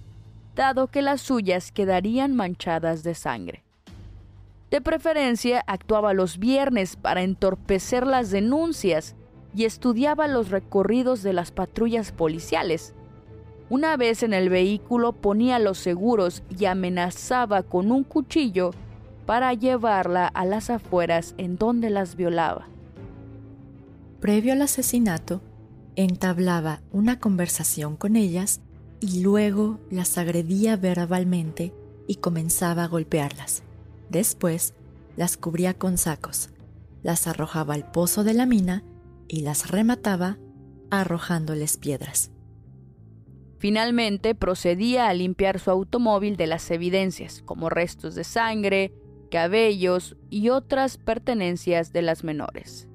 [0.56, 3.62] dado que las suyas quedarían manchadas de sangre.
[4.70, 9.14] De preferencia, actuaba los viernes para entorpecer las denuncias
[9.54, 12.94] y estudiaba los recorridos de las patrullas policiales.
[13.70, 18.72] Una vez en el vehículo ponía los seguros y amenazaba con un cuchillo
[19.26, 22.66] para llevarla a las afueras en donde las violaba.
[24.20, 25.40] Previo al asesinato,
[25.94, 28.60] entablaba una conversación con ellas
[28.98, 31.72] y luego las agredía verbalmente
[32.08, 33.62] y comenzaba a golpearlas.
[34.08, 34.74] Después,
[35.16, 36.50] las cubría con sacos,
[37.04, 38.82] las arrojaba al pozo de la mina
[39.28, 40.38] y las remataba
[40.90, 42.32] arrojándoles piedras.
[43.60, 48.94] Finalmente procedía a limpiar su automóvil de las evidencias, como restos de sangre,
[49.30, 52.88] cabellos y otras pertenencias de las menores.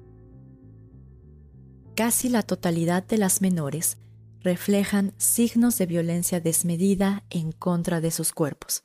[1.94, 3.98] Casi la totalidad de las menores
[4.40, 8.82] reflejan signos de violencia desmedida en contra de sus cuerpos,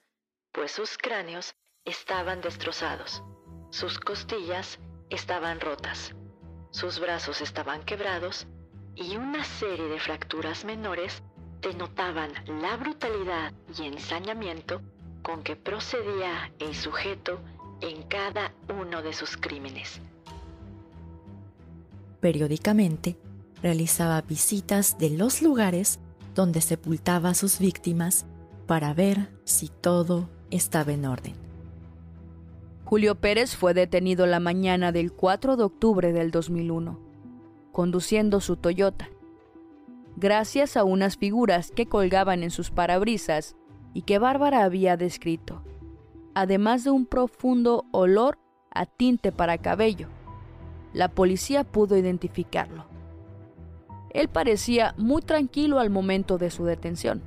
[0.52, 3.24] pues sus cráneos estaban destrozados,
[3.72, 4.78] sus costillas
[5.10, 6.14] estaban rotas,
[6.70, 8.46] sus brazos estaban quebrados
[8.96, 11.24] y una serie de fracturas menores
[11.62, 14.82] denotaban la brutalidad y ensañamiento
[15.22, 17.40] con que procedía el sujeto
[17.82, 20.02] en cada uno de sus crímenes.
[22.20, 23.18] Periódicamente
[23.62, 26.00] realizaba visitas de los lugares
[26.36, 28.26] donde sepultaba a sus víctimas
[28.68, 31.34] para ver si todo estaba en orden.
[32.86, 37.00] Julio Pérez fue detenido la mañana del 4 de octubre del 2001,
[37.72, 39.10] conduciendo su Toyota.
[40.22, 43.56] Gracias a unas figuras que colgaban en sus parabrisas
[43.96, 45.64] y que Bárbara había descrito,
[46.36, 48.38] además de un profundo olor
[48.70, 50.10] a tinte para cabello,
[50.94, 52.86] la policía pudo identificarlo.
[54.12, 57.24] Él parecía muy tranquilo al momento de su detención.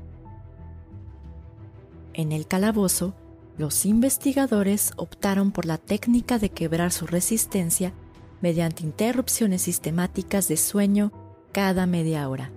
[2.13, 3.13] En el calabozo,
[3.59, 7.93] los investigadores optaron por la técnica de quebrar su resistencia
[8.41, 11.11] mediante interrupciones sistemáticas de sueño
[11.51, 12.53] cada media hora,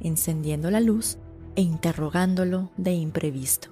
[0.00, 1.18] encendiendo la luz
[1.56, 3.68] e interrogándolo de imprevisto.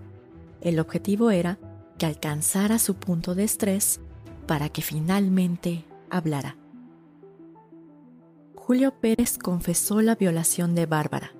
[0.61, 1.59] El objetivo era
[1.99, 4.01] que alcanzara su punto de estrés
[4.47, 6.57] para que finalmente hablara.
[8.55, 11.33] Julio Pérez confesó la violación de Bárbara,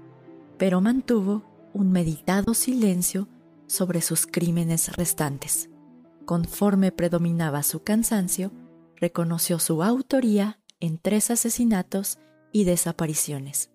[0.57, 3.29] pero mantuvo un meditado silencio
[3.67, 5.69] sobre sus crímenes restantes.
[6.25, 8.51] Conforme predominaba su cansancio,
[8.97, 12.19] reconoció su autoría en tres asesinatos
[12.53, 13.71] y desapariciones.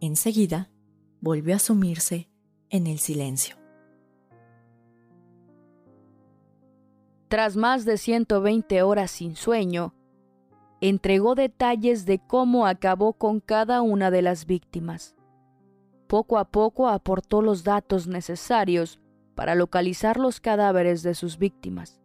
[0.00, 0.70] Enseguida,
[1.20, 2.28] volvió a sumirse
[2.68, 3.56] en el silencio.
[7.28, 9.94] Tras más de 120 horas sin sueño,
[10.80, 15.14] entregó detalles de cómo acabó con cada una de las víctimas
[16.10, 18.98] poco a poco aportó los datos necesarios
[19.36, 22.00] para localizar los cadáveres de sus víctimas.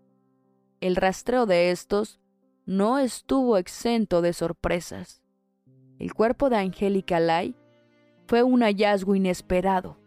[0.79, 2.19] El rastreo de estos
[2.67, 5.23] no estuvo exento de sorpresas.
[5.97, 7.55] El cuerpo de Angélica Lai
[8.27, 9.97] fue un hallazgo inesperado,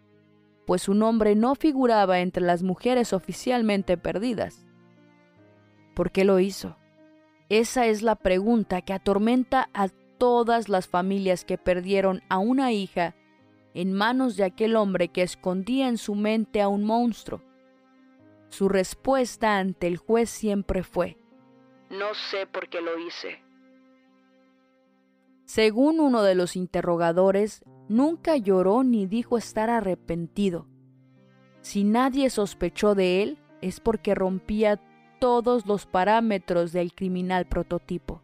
[0.67, 4.67] pues su nombre no figuraba entre las mujeres oficialmente perdidas.
[5.95, 6.77] ¿Por qué lo hizo?
[7.49, 13.15] Esa es la pregunta que atormenta a todas las familias que perdieron a una hija
[13.75, 17.43] en manos de aquel hombre que escondía en su mente a un monstruo.
[18.49, 21.17] Su respuesta ante el juez siempre fue,
[21.91, 23.48] No sé por qué lo hice.
[25.49, 30.67] Según uno de los interrogadores, nunca lloró ni dijo estar arrepentido.
[31.63, 34.79] Si nadie sospechó de él, es porque rompía
[35.19, 38.21] todos los parámetros del criminal prototipo.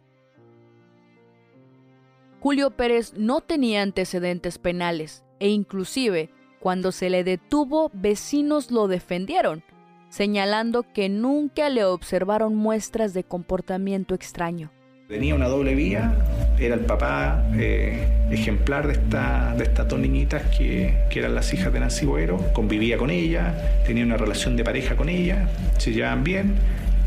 [2.41, 9.63] Julio Pérez no tenía antecedentes penales, e inclusive cuando se le detuvo vecinos lo defendieron,
[10.09, 14.71] señalando que nunca le observaron muestras de comportamiento extraño.
[15.07, 16.15] Tenía una doble vía,
[16.59, 21.53] era el papá eh, ejemplar de, esta, de estas dos niñitas que, que, eran las
[21.53, 25.91] hijas de Nancy Boero, convivía con ella, tenía una relación de pareja con ella, se
[25.91, 26.55] llevaban bien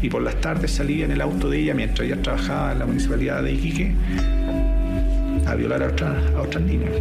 [0.02, 2.86] y por las tardes salía en el auto de ella mientras ella trabajaba en la
[2.86, 3.94] municipalidad de Iquique
[5.46, 6.92] a violar a, a otras niñas.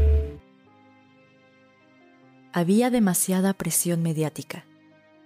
[2.53, 4.65] Había demasiada presión mediática.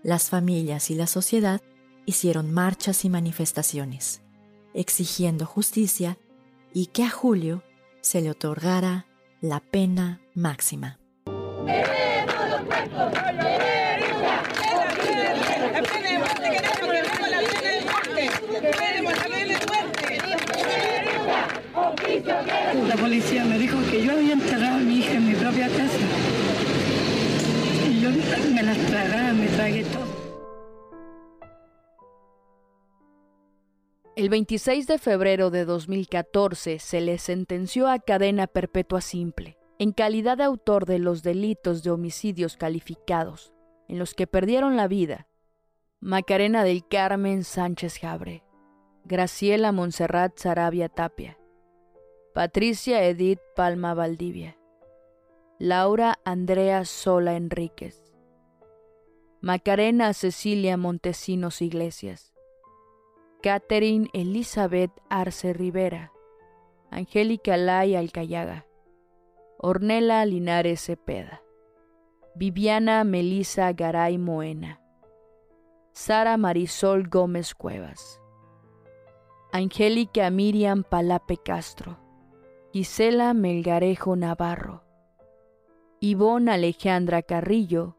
[0.04, 1.62] Las familias y la sociedad
[2.06, 4.22] hicieron marchas y manifestaciones,
[4.74, 6.18] exigiendo justicia
[6.74, 7.64] y que a Julio
[8.02, 9.06] se le otorgara
[9.42, 11.00] la pena máxima.
[22.88, 25.98] La policía me dijo que yo había enterrado a mi hija en mi propia casa
[28.54, 30.11] me las tragaba, me tragué todo.
[34.22, 40.38] El 26 de febrero de 2014 se le sentenció a cadena perpetua simple, en calidad
[40.38, 43.52] de autor de los delitos de homicidios calificados,
[43.88, 45.28] en los que perdieron la vida
[46.02, 48.44] Macarena del Carmen Sánchez Jabre,
[49.06, 51.40] Graciela Montserrat Sarabia Tapia,
[52.36, 54.56] Patricia Edith Palma Valdivia,
[55.58, 58.04] Laura Andrea Sola Enríquez,
[59.42, 62.31] Macarena Cecilia Montesinos Iglesias,
[63.42, 66.12] Catherine Elizabeth Arce Rivera,
[66.92, 68.68] Angélica Lai Alcayaga,
[69.58, 71.42] Ornella Linares Cepeda,
[72.36, 74.80] Viviana Melisa Garay Moena,
[75.92, 78.22] Sara Marisol Gómez Cuevas,
[79.52, 81.98] Angélica Miriam Palape Castro,
[82.72, 84.84] Gisela Melgarejo Navarro,
[86.00, 87.98] Ivonne Alejandra Carrillo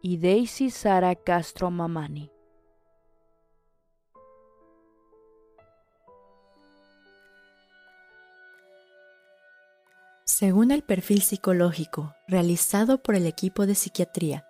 [0.00, 2.31] y Daisy Sara Castro Mamani.
[10.34, 14.46] Según el perfil psicológico realizado por el equipo de psiquiatría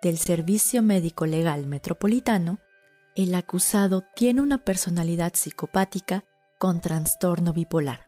[0.00, 2.58] del Servicio Médico Legal Metropolitano,
[3.16, 6.24] el acusado tiene una personalidad psicopática
[6.58, 8.06] con trastorno bipolar.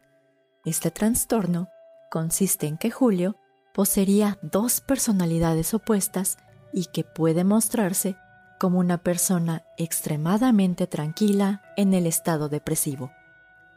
[0.65, 1.69] Este trastorno
[2.09, 3.35] consiste en que Julio
[3.75, 6.39] poseería dos personalidades opuestas
[6.73, 8.15] y que puede mostrarse
[8.59, 13.11] como una persona extremadamente tranquila en el estado depresivo.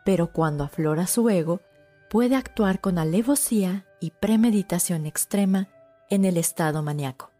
[0.06, 1.60] Pero cuando aflora su ego,
[2.12, 5.70] puede actuar con alevosía y premeditación extrema
[6.10, 7.30] en el estado maníaco.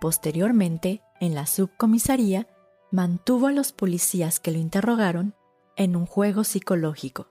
[0.00, 2.48] Posteriormente, en la subcomisaría,
[2.90, 5.36] mantuvo a los policías que lo interrogaron
[5.76, 7.28] en un juego psicológico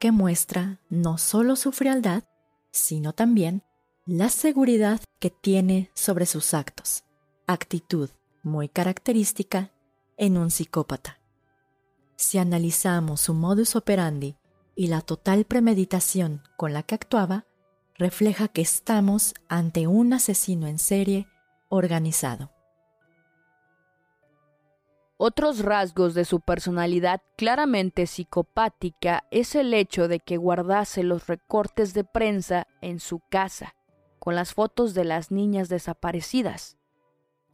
[0.00, 2.24] que muestra no solo su frialdad,
[2.72, 3.62] sino también
[4.04, 7.04] la seguridad que tiene sobre sus actos,
[7.46, 8.10] actitud
[8.42, 9.70] muy característica
[10.16, 11.20] en un psicópata.
[12.16, 14.36] Si analizamos su modus operandi
[14.74, 17.46] y la total premeditación con la que actuaba,
[17.94, 21.28] refleja que estamos ante un asesino en serie
[21.68, 22.50] organizado.
[25.24, 31.94] Otros rasgos de su personalidad claramente psicopática es el hecho de que guardase los recortes
[31.94, 33.76] de prensa en su casa,
[34.18, 36.76] con las fotos de las niñas desaparecidas.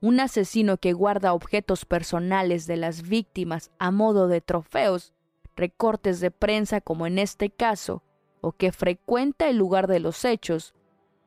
[0.00, 5.12] Un asesino que guarda objetos personales de las víctimas a modo de trofeos,
[5.58, 8.02] recortes de prensa como en este caso,
[8.40, 10.74] o que frecuenta el lugar de los hechos,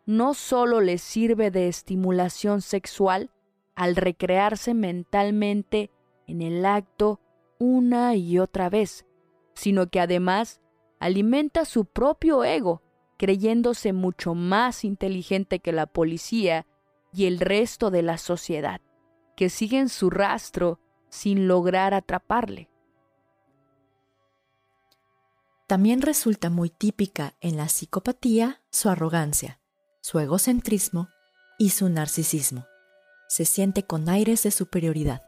[0.05, 3.29] no solo le sirve de estimulación sexual
[3.75, 5.91] al recrearse mentalmente
[6.27, 7.19] en el acto
[7.59, 9.05] una y otra vez,
[9.53, 10.61] sino que además
[10.99, 12.81] alimenta su propio ego,
[13.17, 16.65] creyéndose mucho más inteligente que la policía
[17.13, 18.81] y el resto de la sociedad,
[19.35, 20.79] que siguen su rastro
[21.09, 22.70] sin lograr atraparle.
[25.71, 29.61] También resulta muy típica en la psicopatía su arrogancia,
[30.01, 31.07] su egocentrismo
[31.57, 32.65] y su narcisismo.
[33.29, 35.21] Se siente con aires de superioridad.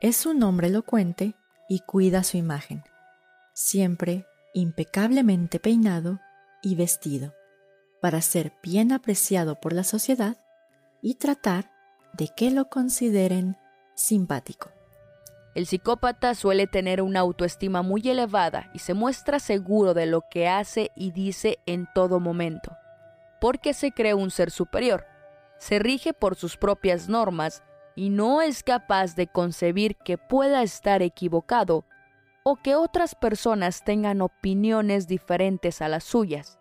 [0.00, 1.34] Es un hombre elocuente
[1.68, 2.84] y cuida su imagen,
[3.52, 6.20] siempre impecablemente peinado
[6.62, 7.34] y vestido,
[8.00, 10.36] para ser bien apreciado por la sociedad
[11.02, 11.72] y tratar
[12.12, 13.56] de que lo consideren
[13.96, 14.70] simpático.
[15.54, 20.48] El psicópata suele tener una autoestima muy elevada y se muestra seguro de lo que
[20.48, 22.76] hace y dice en todo momento
[23.44, 25.04] porque se cree un ser superior,
[25.58, 27.62] se rige por sus propias normas
[27.94, 31.84] y no es capaz de concebir que pueda estar equivocado
[32.42, 36.58] o que otras personas tengan opiniones diferentes a las suyas.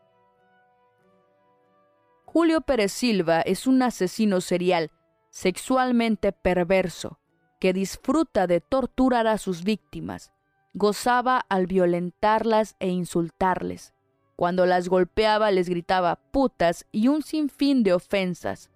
[2.26, 4.92] Julio Pérez Silva es un asesino serial,
[5.30, 7.18] sexualmente perverso,
[7.64, 10.34] que disfruta de torturar a sus víctimas,
[10.74, 13.94] gozaba al violentarlas e insultarles,
[14.36, 18.70] cuando las golpeaba les gritaba putas y un sinfín de ofensas.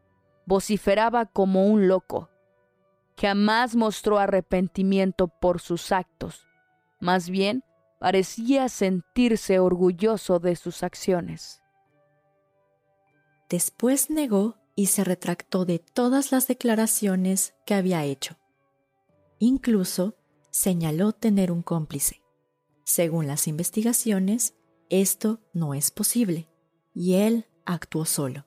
[0.45, 2.29] Vociferaba como un loco.
[3.19, 6.47] Jamás mostró arrepentimiento por sus actos.
[7.01, 7.65] Más bien,
[7.99, 11.61] parecía sentirse orgulloso de sus acciones.
[13.49, 18.38] Después negó y se retractó de todas las declaraciones que había hecho.
[19.39, 20.15] Incluso
[20.49, 22.23] señaló tener un cómplice.
[22.83, 24.55] Según las investigaciones,
[24.89, 26.47] esto no es posible,
[26.93, 28.45] y él actuó solo.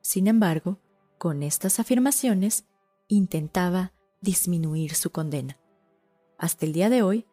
[0.00, 0.78] Sin embargo,
[1.18, 2.64] con estas afirmaciones
[3.08, 5.58] intentaba disminuir su condena.
[6.38, 7.26] Hasta el día de hoy,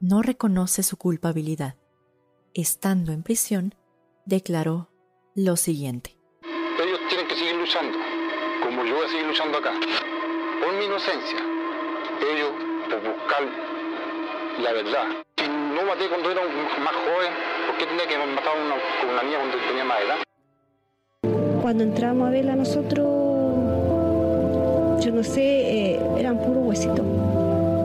[0.00, 1.76] no reconoce su culpabilidad.
[2.54, 3.74] Estando en prisión,
[4.24, 4.90] declaró
[5.34, 6.18] lo siguiente.
[6.42, 7.98] Ellos tienen que seguir luchando,
[8.62, 9.72] como yo voy a seguir luchando acá,
[10.60, 11.65] por mi inocencia.
[12.20, 12.50] Ellos,
[12.88, 13.42] por buscar
[14.62, 15.04] la verdad.
[15.36, 17.32] Si no maté cuando era más joven,
[17.66, 18.74] ¿por qué tenía que matar a una,
[19.12, 20.16] una niña cuando tenía más edad?
[21.60, 23.06] Cuando entramos a verla nosotros,
[25.04, 27.04] yo no sé, eh, eran puros huesitos.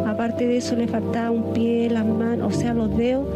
[0.08, 3.28] Aparte de eso le faltaba un pie, las manos, o sea, los dedos,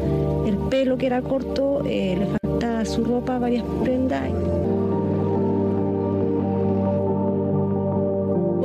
[0.47, 4.29] el pelo que era corto, eh, le faltaba su ropa, varias prendas.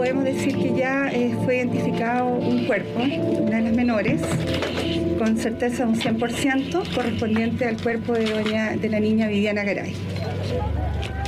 [0.00, 4.22] Podemos decir que ya eh, fue identificado un cuerpo, una de las menores,
[5.18, 9.92] con certeza un 100%, correspondiente al cuerpo de, la niña Viviana Garay.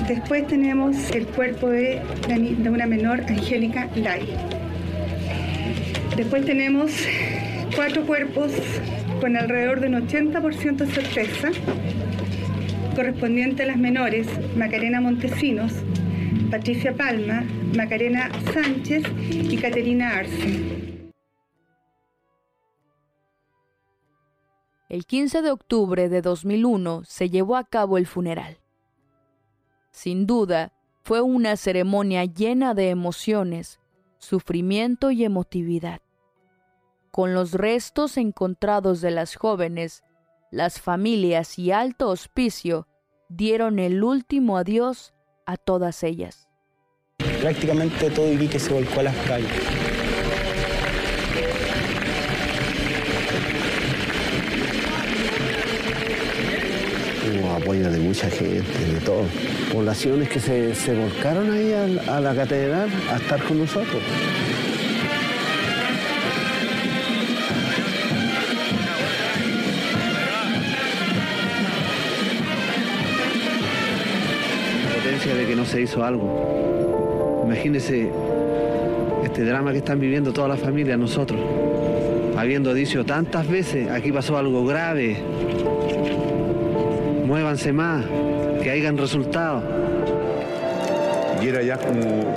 [0.08, 2.00] Después tenemos el cuerpo de
[2.66, 4.22] una menor, Angélica Lai.
[6.16, 6.92] Después tenemos
[7.76, 8.52] cuatro cuerpos
[9.20, 11.50] con alrededor de un 80% de certeza,
[12.96, 15.74] correspondiente a las menores Macarena Montesinos,
[16.52, 21.10] Patricia Palma, Macarena Sánchez y Caterina Arce.
[24.90, 28.58] El 15 de octubre de 2001 se llevó a cabo el funeral.
[29.92, 30.74] Sin duda,
[31.04, 33.80] fue una ceremonia llena de emociones,
[34.18, 36.02] sufrimiento y emotividad.
[37.10, 40.04] Con los restos encontrados de las jóvenes,
[40.50, 42.86] las familias y alto hospicio
[43.30, 45.11] dieron el último adiós
[45.46, 46.48] a todas ellas.
[47.40, 49.50] Prácticamente todo Iquique se volcó a las calles.
[57.24, 59.24] Hubo apoyo de mucha gente, de todo.
[59.72, 64.02] Poblaciones que se, se volcaron ahí a, a la catedral a estar con nosotros.
[75.30, 77.42] De que no se hizo algo.
[77.46, 78.10] Imagínense
[79.22, 81.40] este drama que están viviendo toda la familia, nosotros.
[82.36, 85.16] Habiendo dicho tantas veces, aquí pasó algo grave.
[87.24, 88.04] Muévanse más,
[88.62, 89.62] que hayan resultados.
[91.40, 92.34] Y era ya como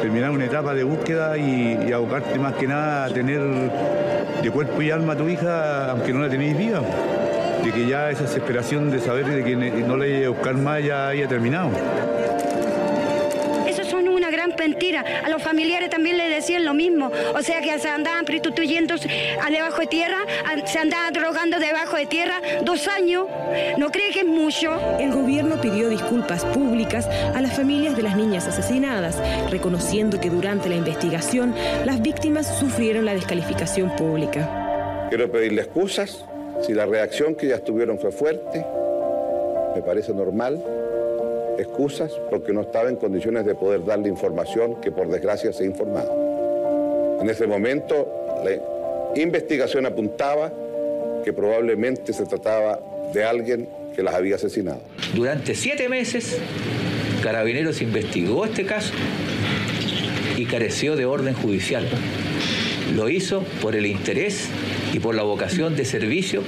[0.00, 3.40] terminar una etapa de búsqueda y, y abocarte más que nada a tener
[4.42, 6.80] de cuerpo y alma a tu hija, aunque no la tenéis viva.
[7.64, 11.08] De que ya esa desesperación de saber de que no iba a buscar más ya
[11.08, 11.70] haya terminado.
[13.66, 15.04] Eso son una gran mentira.
[15.24, 17.10] A los familiares también les decían lo mismo.
[17.34, 18.94] O sea que se andaban prostituyendo
[19.42, 20.18] a debajo de tierra,
[20.64, 23.26] se andaban drogando debajo de tierra dos años.
[23.76, 24.72] ¿No cree que es mucho?
[25.00, 30.68] El gobierno pidió disculpas públicas a las familias de las niñas asesinadas, reconociendo que durante
[30.68, 31.54] la investigación
[31.84, 35.08] las víctimas sufrieron la descalificación pública.
[35.10, 36.24] Quiero pedirle excusas
[36.62, 38.64] si la reacción que ellas tuvieron fue fuerte,
[39.74, 40.62] me parece normal.
[41.58, 45.66] Excusas porque no estaba en condiciones de poder darle información que por desgracia se ha
[45.66, 47.18] informado.
[47.20, 48.06] En ese momento
[48.44, 50.52] la investigación apuntaba
[51.24, 52.80] que probablemente se trataba
[53.12, 54.80] de alguien que las había asesinado.
[55.14, 56.38] Durante siete meses,
[57.22, 58.92] Carabineros investigó este caso
[60.36, 61.86] y careció de orden judicial.
[62.94, 64.48] Lo hizo por el interés
[64.92, 66.42] y por la vocación de servicio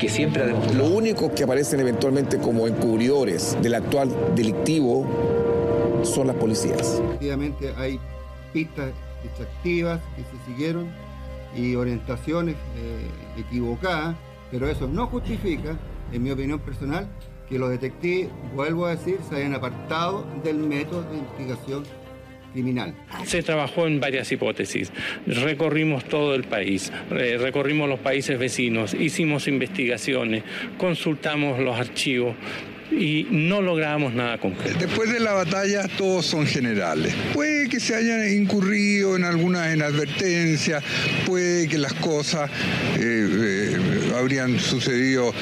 [0.00, 0.78] que siempre ha demostrado.
[0.78, 5.06] Lo único que aparecen eventualmente como encubridores del actual delictivo
[6.02, 7.00] son las policías.
[7.04, 7.98] Efectivamente hay
[8.52, 8.92] pistas
[9.24, 10.88] extractivas que se siguieron
[11.56, 14.14] y orientaciones eh, equivocadas,
[14.50, 15.76] pero eso no justifica,
[16.12, 17.08] en mi opinión personal,
[17.48, 21.84] que los detectives, vuelvo a decir, se hayan apartado del método de investigación
[22.56, 22.94] criminal.
[23.24, 24.90] Se trabajó en varias hipótesis.
[25.26, 30.42] Recorrimos todo el país, eh, recorrimos los países vecinos, hicimos investigaciones,
[30.78, 32.34] consultamos los archivos
[32.90, 34.78] y no logramos nada concreto.
[34.78, 37.14] Después de la batalla todos son generales.
[37.34, 40.82] Puede que se hayan incurrido en alguna inadvertencia,
[41.26, 42.50] puede que las cosas
[42.98, 43.76] eh, eh,
[44.16, 45.32] habrían sucedido,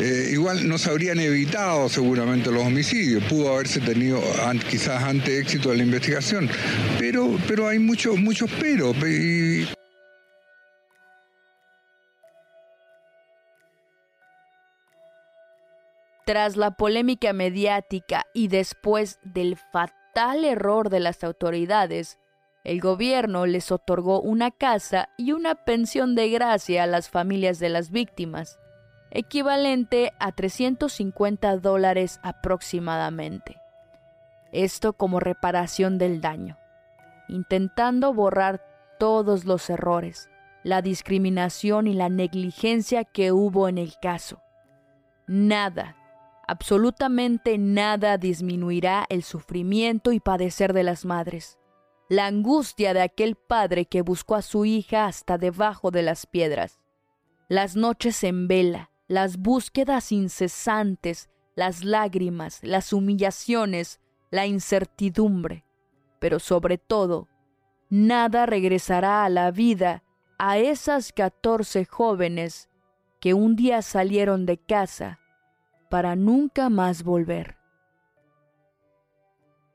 [0.00, 4.20] eh, igual no se habrían evitado seguramente los homicidios, pudo haberse tenido
[4.68, 6.48] quizás ante éxito de la investigación,
[6.98, 8.94] pero, pero hay muchos muchos pero.
[16.24, 22.18] Tras la polémica mediática y después del fatal error de las autoridades,
[22.64, 27.68] el gobierno les otorgó una casa y una pensión de gracia a las familias de
[27.68, 28.58] las víctimas,
[29.10, 33.56] equivalente a 350 dólares aproximadamente.
[34.52, 36.56] Esto como reparación del daño,
[37.28, 38.62] intentando borrar
[38.98, 40.30] todos los errores,
[40.62, 44.40] la discriminación y la negligencia que hubo en el caso.
[45.26, 45.96] Nada,
[46.46, 51.58] absolutamente nada disminuirá el sufrimiento y padecer de las madres,
[52.08, 56.78] la angustia de aquel padre que buscó a su hija hasta debajo de las piedras,
[57.48, 64.00] Las noches en vela, las búsquedas incesantes, las lágrimas, las humillaciones,
[64.30, 65.66] la incertidumbre,
[66.18, 67.28] pero sobre todo,
[67.90, 70.02] nada regresará a la vida
[70.38, 72.70] a esas catorce jóvenes
[73.20, 75.20] que un día salieron de casa
[75.90, 77.61] para nunca más volver.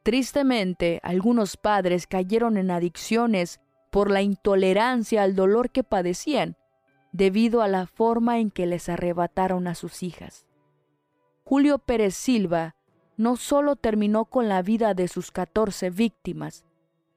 [0.07, 3.59] Tristemente, algunos padres cayeron en adicciones
[3.91, 6.55] por la intolerancia al dolor que padecían
[7.11, 10.45] debido a la forma en que les arrebataron a sus hijas.
[11.43, 12.77] Julio Pérez Silva
[13.17, 16.63] no solo terminó con la vida de sus 14 víctimas,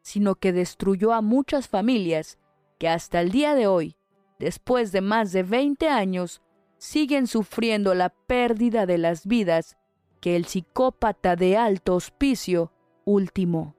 [0.02, 2.40] sino que destruyó a muchas familias
[2.80, 3.94] que hasta el día de hoy,
[4.40, 6.42] después de más de 20 años,
[6.76, 9.76] siguen sufriendo la pérdida de las vidas
[10.20, 12.72] que el psicópata de alto hospicio
[13.10, 13.76] ultimó.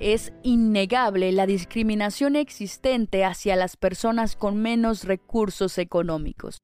[0.00, 6.62] Es innegable la discriminación existente hacia las personas con menos recursos económicos.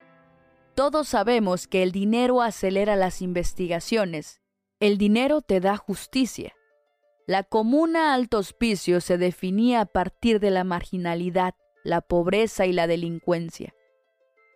[0.75, 4.41] Todos sabemos que el dinero acelera las investigaciones.
[4.79, 6.55] El dinero te da justicia.
[7.27, 11.55] La comuna Alto Hospicio se definía a partir de la marginalidad,
[11.85, 13.75] la pobreza y la delincuencia.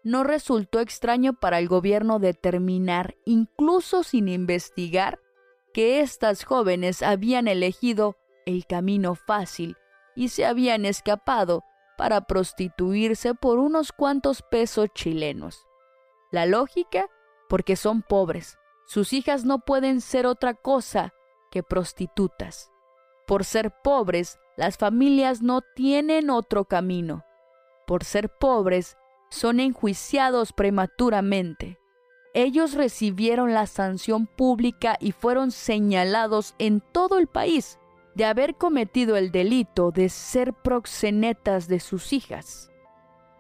[0.03, 5.19] No resultó extraño para el gobierno determinar, incluso sin investigar,
[5.73, 8.17] que estas jóvenes habían elegido
[8.47, 9.77] el camino fácil
[10.15, 11.65] y se habían escapado
[11.97, 15.67] para prostituirse por unos cuantos pesos chilenos.
[16.31, 17.09] La lógica,
[17.49, 18.59] porque son pobres.
[18.87, 21.15] Sus hijas no pueden ser otra cosa
[21.51, 22.71] que prostitutas.
[23.27, 27.25] Por ser pobres, las familias no tienen otro camino.
[27.87, 28.97] Por ser pobres,
[29.31, 31.79] son enjuiciados prematuramente.
[32.35, 37.79] Ellos recibieron la sanción pública y fueron señalados en todo el país
[38.15, 42.71] de haber cometido el delito de ser proxenetas de sus hijas.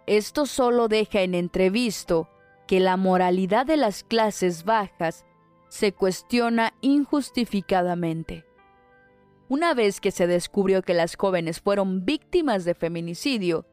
[0.06, 2.28] Esto solo deja en entrevisto
[2.66, 5.24] que la moralidad de las clases bajas
[5.68, 8.44] se cuestiona injustificadamente.
[9.49, 13.66] Una vez que se descubrió que las jóvenes fueron víctimas de feminicidio,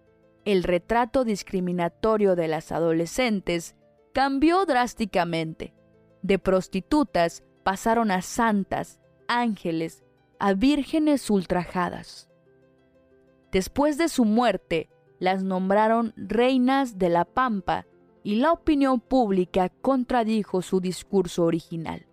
[0.44, 3.76] el retrato discriminatorio de las adolescentes
[4.14, 5.74] cambió drásticamente.
[6.22, 10.04] De prostitutas pasaron a santas, ángeles
[10.40, 12.28] a vírgenes ultrajadas.
[13.52, 17.86] Después de su muerte, las nombraron reinas de la Pampa
[18.24, 22.08] y la opinión pública contradijo su discurso original.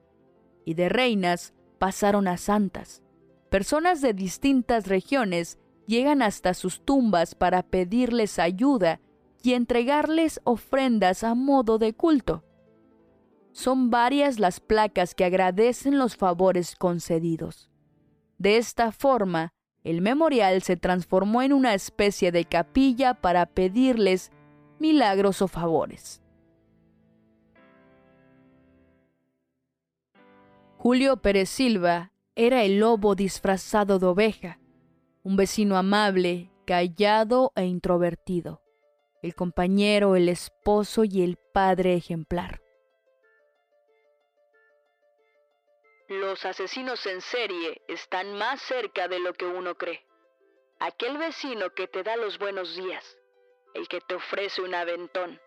[0.64, 3.02] Y de reinas pasaron a santas.
[3.50, 9.00] Personas de distintas regiones llegan hasta sus tumbas para pedirles ayuda
[9.42, 12.44] y entregarles ofrendas a modo de culto.
[13.52, 17.70] Son varias las placas que agradecen los favores concedidos.
[18.36, 24.30] De esta forma, el memorial se transformó en una especie de capilla para pedirles
[24.78, 26.20] milagros o favores.
[30.76, 34.60] Julio Pérez Silva era el lobo disfrazado de oveja,
[35.24, 38.62] un vecino amable, callado e introvertido,
[39.24, 42.62] el compañero, el esposo y el padre ejemplar.
[46.06, 50.06] Los asesinos en serie están más cerca de lo que uno cree.
[50.78, 53.04] Aquel vecino que te da los buenos días,
[53.74, 55.40] el que te ofrece un aventón,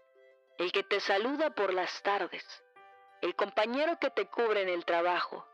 [0.57, 2.43] el que te saluda por las tardes,
[3.21, 5.47] el compañero que te cubre en el trabajo,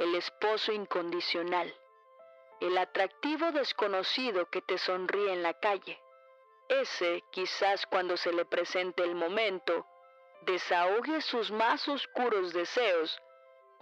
[0.00, 1.70] el esposo incondicional,
[2.58, 6.00] el atractivo desconocido que te sonríe en la calle.
[6.70, 9.84] Ese, quizás cuando se le presente el momento,
[10.46, 13.20] desahogue sus más oscuros deseos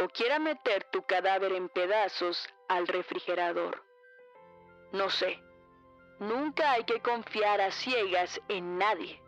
[0.01, 3.85] o quiera meter tu cadáver en pedazos al refrigerador.
[4.91, 5.41] No sé,
[6.19, 9.23] nunca hay que confiar a ciegas en nadie.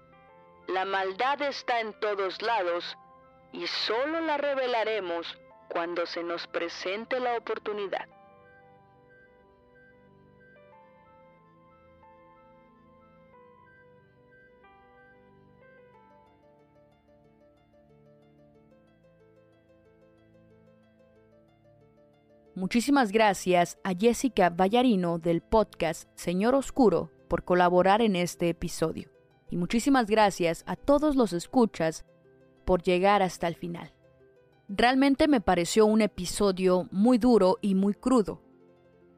[0.66, 2.96] La maldad está en todos lados
[3.52, 5.38] y solo la revelaremos
[5.72, 8.06] cuando se nos presente la oportunidad.
[22.60, 29.08] Muchísimas gracias a Jessica Vallarino del podcast Señor Oscuro por colaborar en este episodio.
[29.48, 32.04] Y muchísimas gracias a todos los escuchas
[32.66, 33.94] por llegar hasta el final.
[34.72, 38.40] Realmente me pareció un episodio muy duro y muy crudo.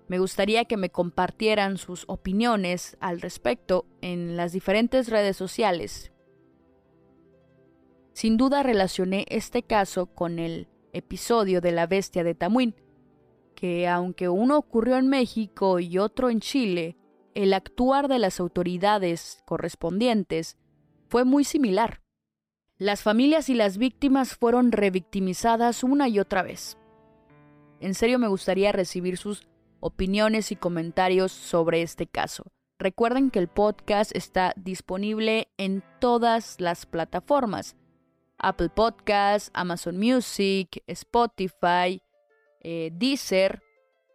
[0.08, 6.10] Me gustaría que me compartieran sus opiniones al respecto en las diferentes redes sociales.
[8.14, 12.74] Sin duda relacioné este caso con el episodio de La Bestia de Tamuín,
[13.54, 16.96] que aunque uno ocurrió en México y otro en Chile,
[17.34, 20.56] el actuar de las autoridades correspondientes
[21.08, 22.01] fue muy similar.
[22.82, 26.76] Las familias y las víctimas fueron revictimizadas una y otra vez.
[27.78, 29.46] En serio me gustaría recibir sus
[29.78, 32.42] opiniones y comentarios sobre este caso.
[32.80, 37.76] Recuerden que el podcast está disponible en todas las plataformas.
[38.36, 42.02] Apple Podcasts, Amazon Music, Spotify,
[42.62, 43.62] eh, Deezer,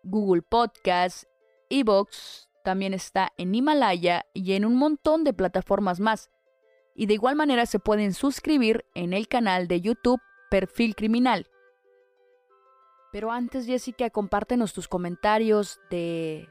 [0.03, 1.26] Google Podcasts,
[1.70, 6.30] Evox, también está en Himalaya y en un montón de plataformas más.
[6.98, 10.20] Y de igual manera se pueden suscribir en el canal de YouTube
[10.50, 11.48] Perfil Criminal.
[13.12, 16.50] Pero antes, Jessica, compártenos tus comentarios de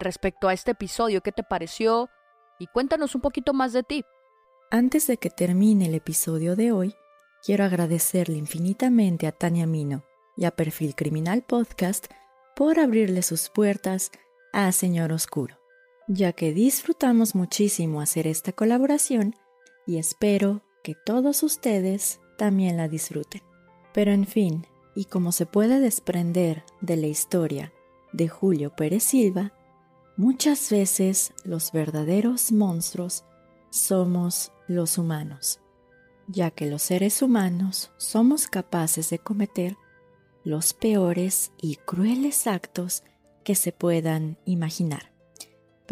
[0.00, 2.10] respecto a este episodio, qué te pareció
[2.58, 4.04] y cuéntanos un poquito más de ti.
[4.70, 6.94] Antes de que termine el episodio de hoy,
[7.44, 10.04] quiero agradecerle infinitamente a Tania Mino
[10.36, 12.06] y a Perfil Criminal Podcast
[12.56, 14.10] por abrirle sus puertas
[14.52, 15.58] a Señor Oscuro,
[16.08, 19.36] ya que disfrutamos muchísimo hacer esta colaboración
[19.86, 23.42] y espero que todos ustedes también la disfruten.
[23.92, 27.72] Pero en fin, y como se puede desprender de la historia
[28.12, 29.52] de Julio Pérez Silva,
[30.16, 33.24] muchas veces los verdaderos monstruos
[33.70, 35.60] somos los humanos,
[36.26, 39.76] ya que los seres humanos somos capaces de cometer
[40.44, 43.04] los peores y crueles actos
[43.44, 45.11] que se puedan imaginar.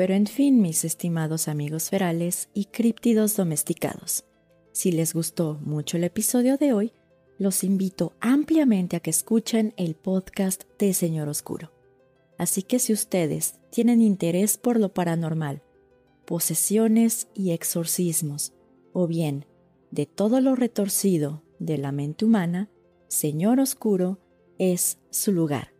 [0.01, 4.25] Pero en fin, mis estimados amigos ferales y críptidos domesticados,
[4.73, 6.95] si les gustó mucho el episodio de hoy,
[7.37, 11.71] los invito ampliamente a que escuchen el podcast de Señor Oscuro.
[12.39, 15.63] Así que si ustedes tienen interés por lo paranormal,
[16.25, 18.55] posesiones y exorcismos,
[18.95, 19.45] o bien
[19.91, 22.71] de todo lo retorcido de la mente humana,
[23.09, 24.19] Señor Oscuro
[24.57, 25.75] es su lugar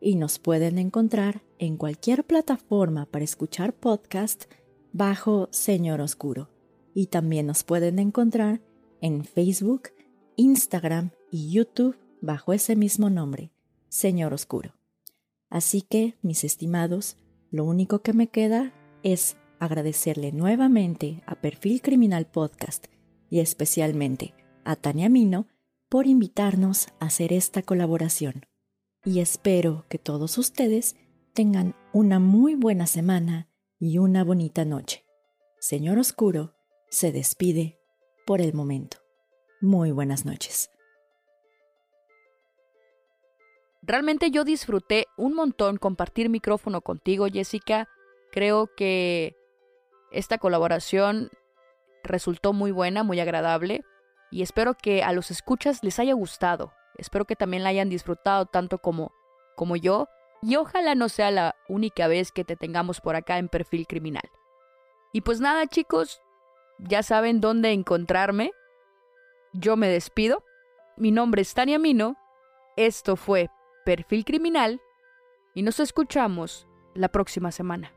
[0.00, 4.44] y nos pueden encontrar en cualquier plataforma para escuchar podcast
[4.92, 6.50] bajo Señor Oscuro.
[6.94, 8.60] Y también nos pueden encontrar
[9.00, 9.90] en Facebook,
[10.36, 13.52] Instagram y YouTube bajo ese mismo nombre,
[13.88, 14.74] Señor Oscuro.
[15.50, 17.16] Así que, mis estimados,
[17.50, 22.86] lo único que me queda es agradecerle nuevamente a Perfil Criminal Podcast
[23.30, 24.34] y especialmente
[24.64, 25.46] a Tania Mino
[25.88, 28.46] por invitarnos a hacer esta colaboración
[29.06, 30.96] y espero que todos ustedes
[31.36, 33.46] tengan una muy buena semana
[33.78, 35.04] y una bonita noche.
[35.58, 36.54] Señor Oscuro
[36.88, 37.78] se despide
[38.26, 38.96] por el momento.
[39.60, 40.70] Muy buenas noches.
[43.82, 47.86] Realmente yo disfruté un montón compartir micrófono contigo, Jessica.
[48.32, 49.36] Creo que
[50.12, 51.28] esta colaboración
[52.02, 53.84] resultó muy buena, muy agradable
[54.30, 56.72] y espero que a los escuchas les haya gustado.
[56.96, 59.12] Espero que también la hayan disfrutado tanto como,
[59.54, 60.08] como yo
[60.42, 64.30] y ojalá no sea la única vez que te tengamos por acá en perfil criminal.
[65.12, 66.20] Y pues nada chicos,
[66.78, 68.52] ya saben dónde encontrarme.
[69.52, 70.44] Yo me despido.
[70.96, 72.16] Mi nombre es Tania Mino.
[72.76, 73.48] Esto fue
[73.84, 74.80] Perfil Criminal
[75.54, 77.95] y nos escuchamos la próxima semana.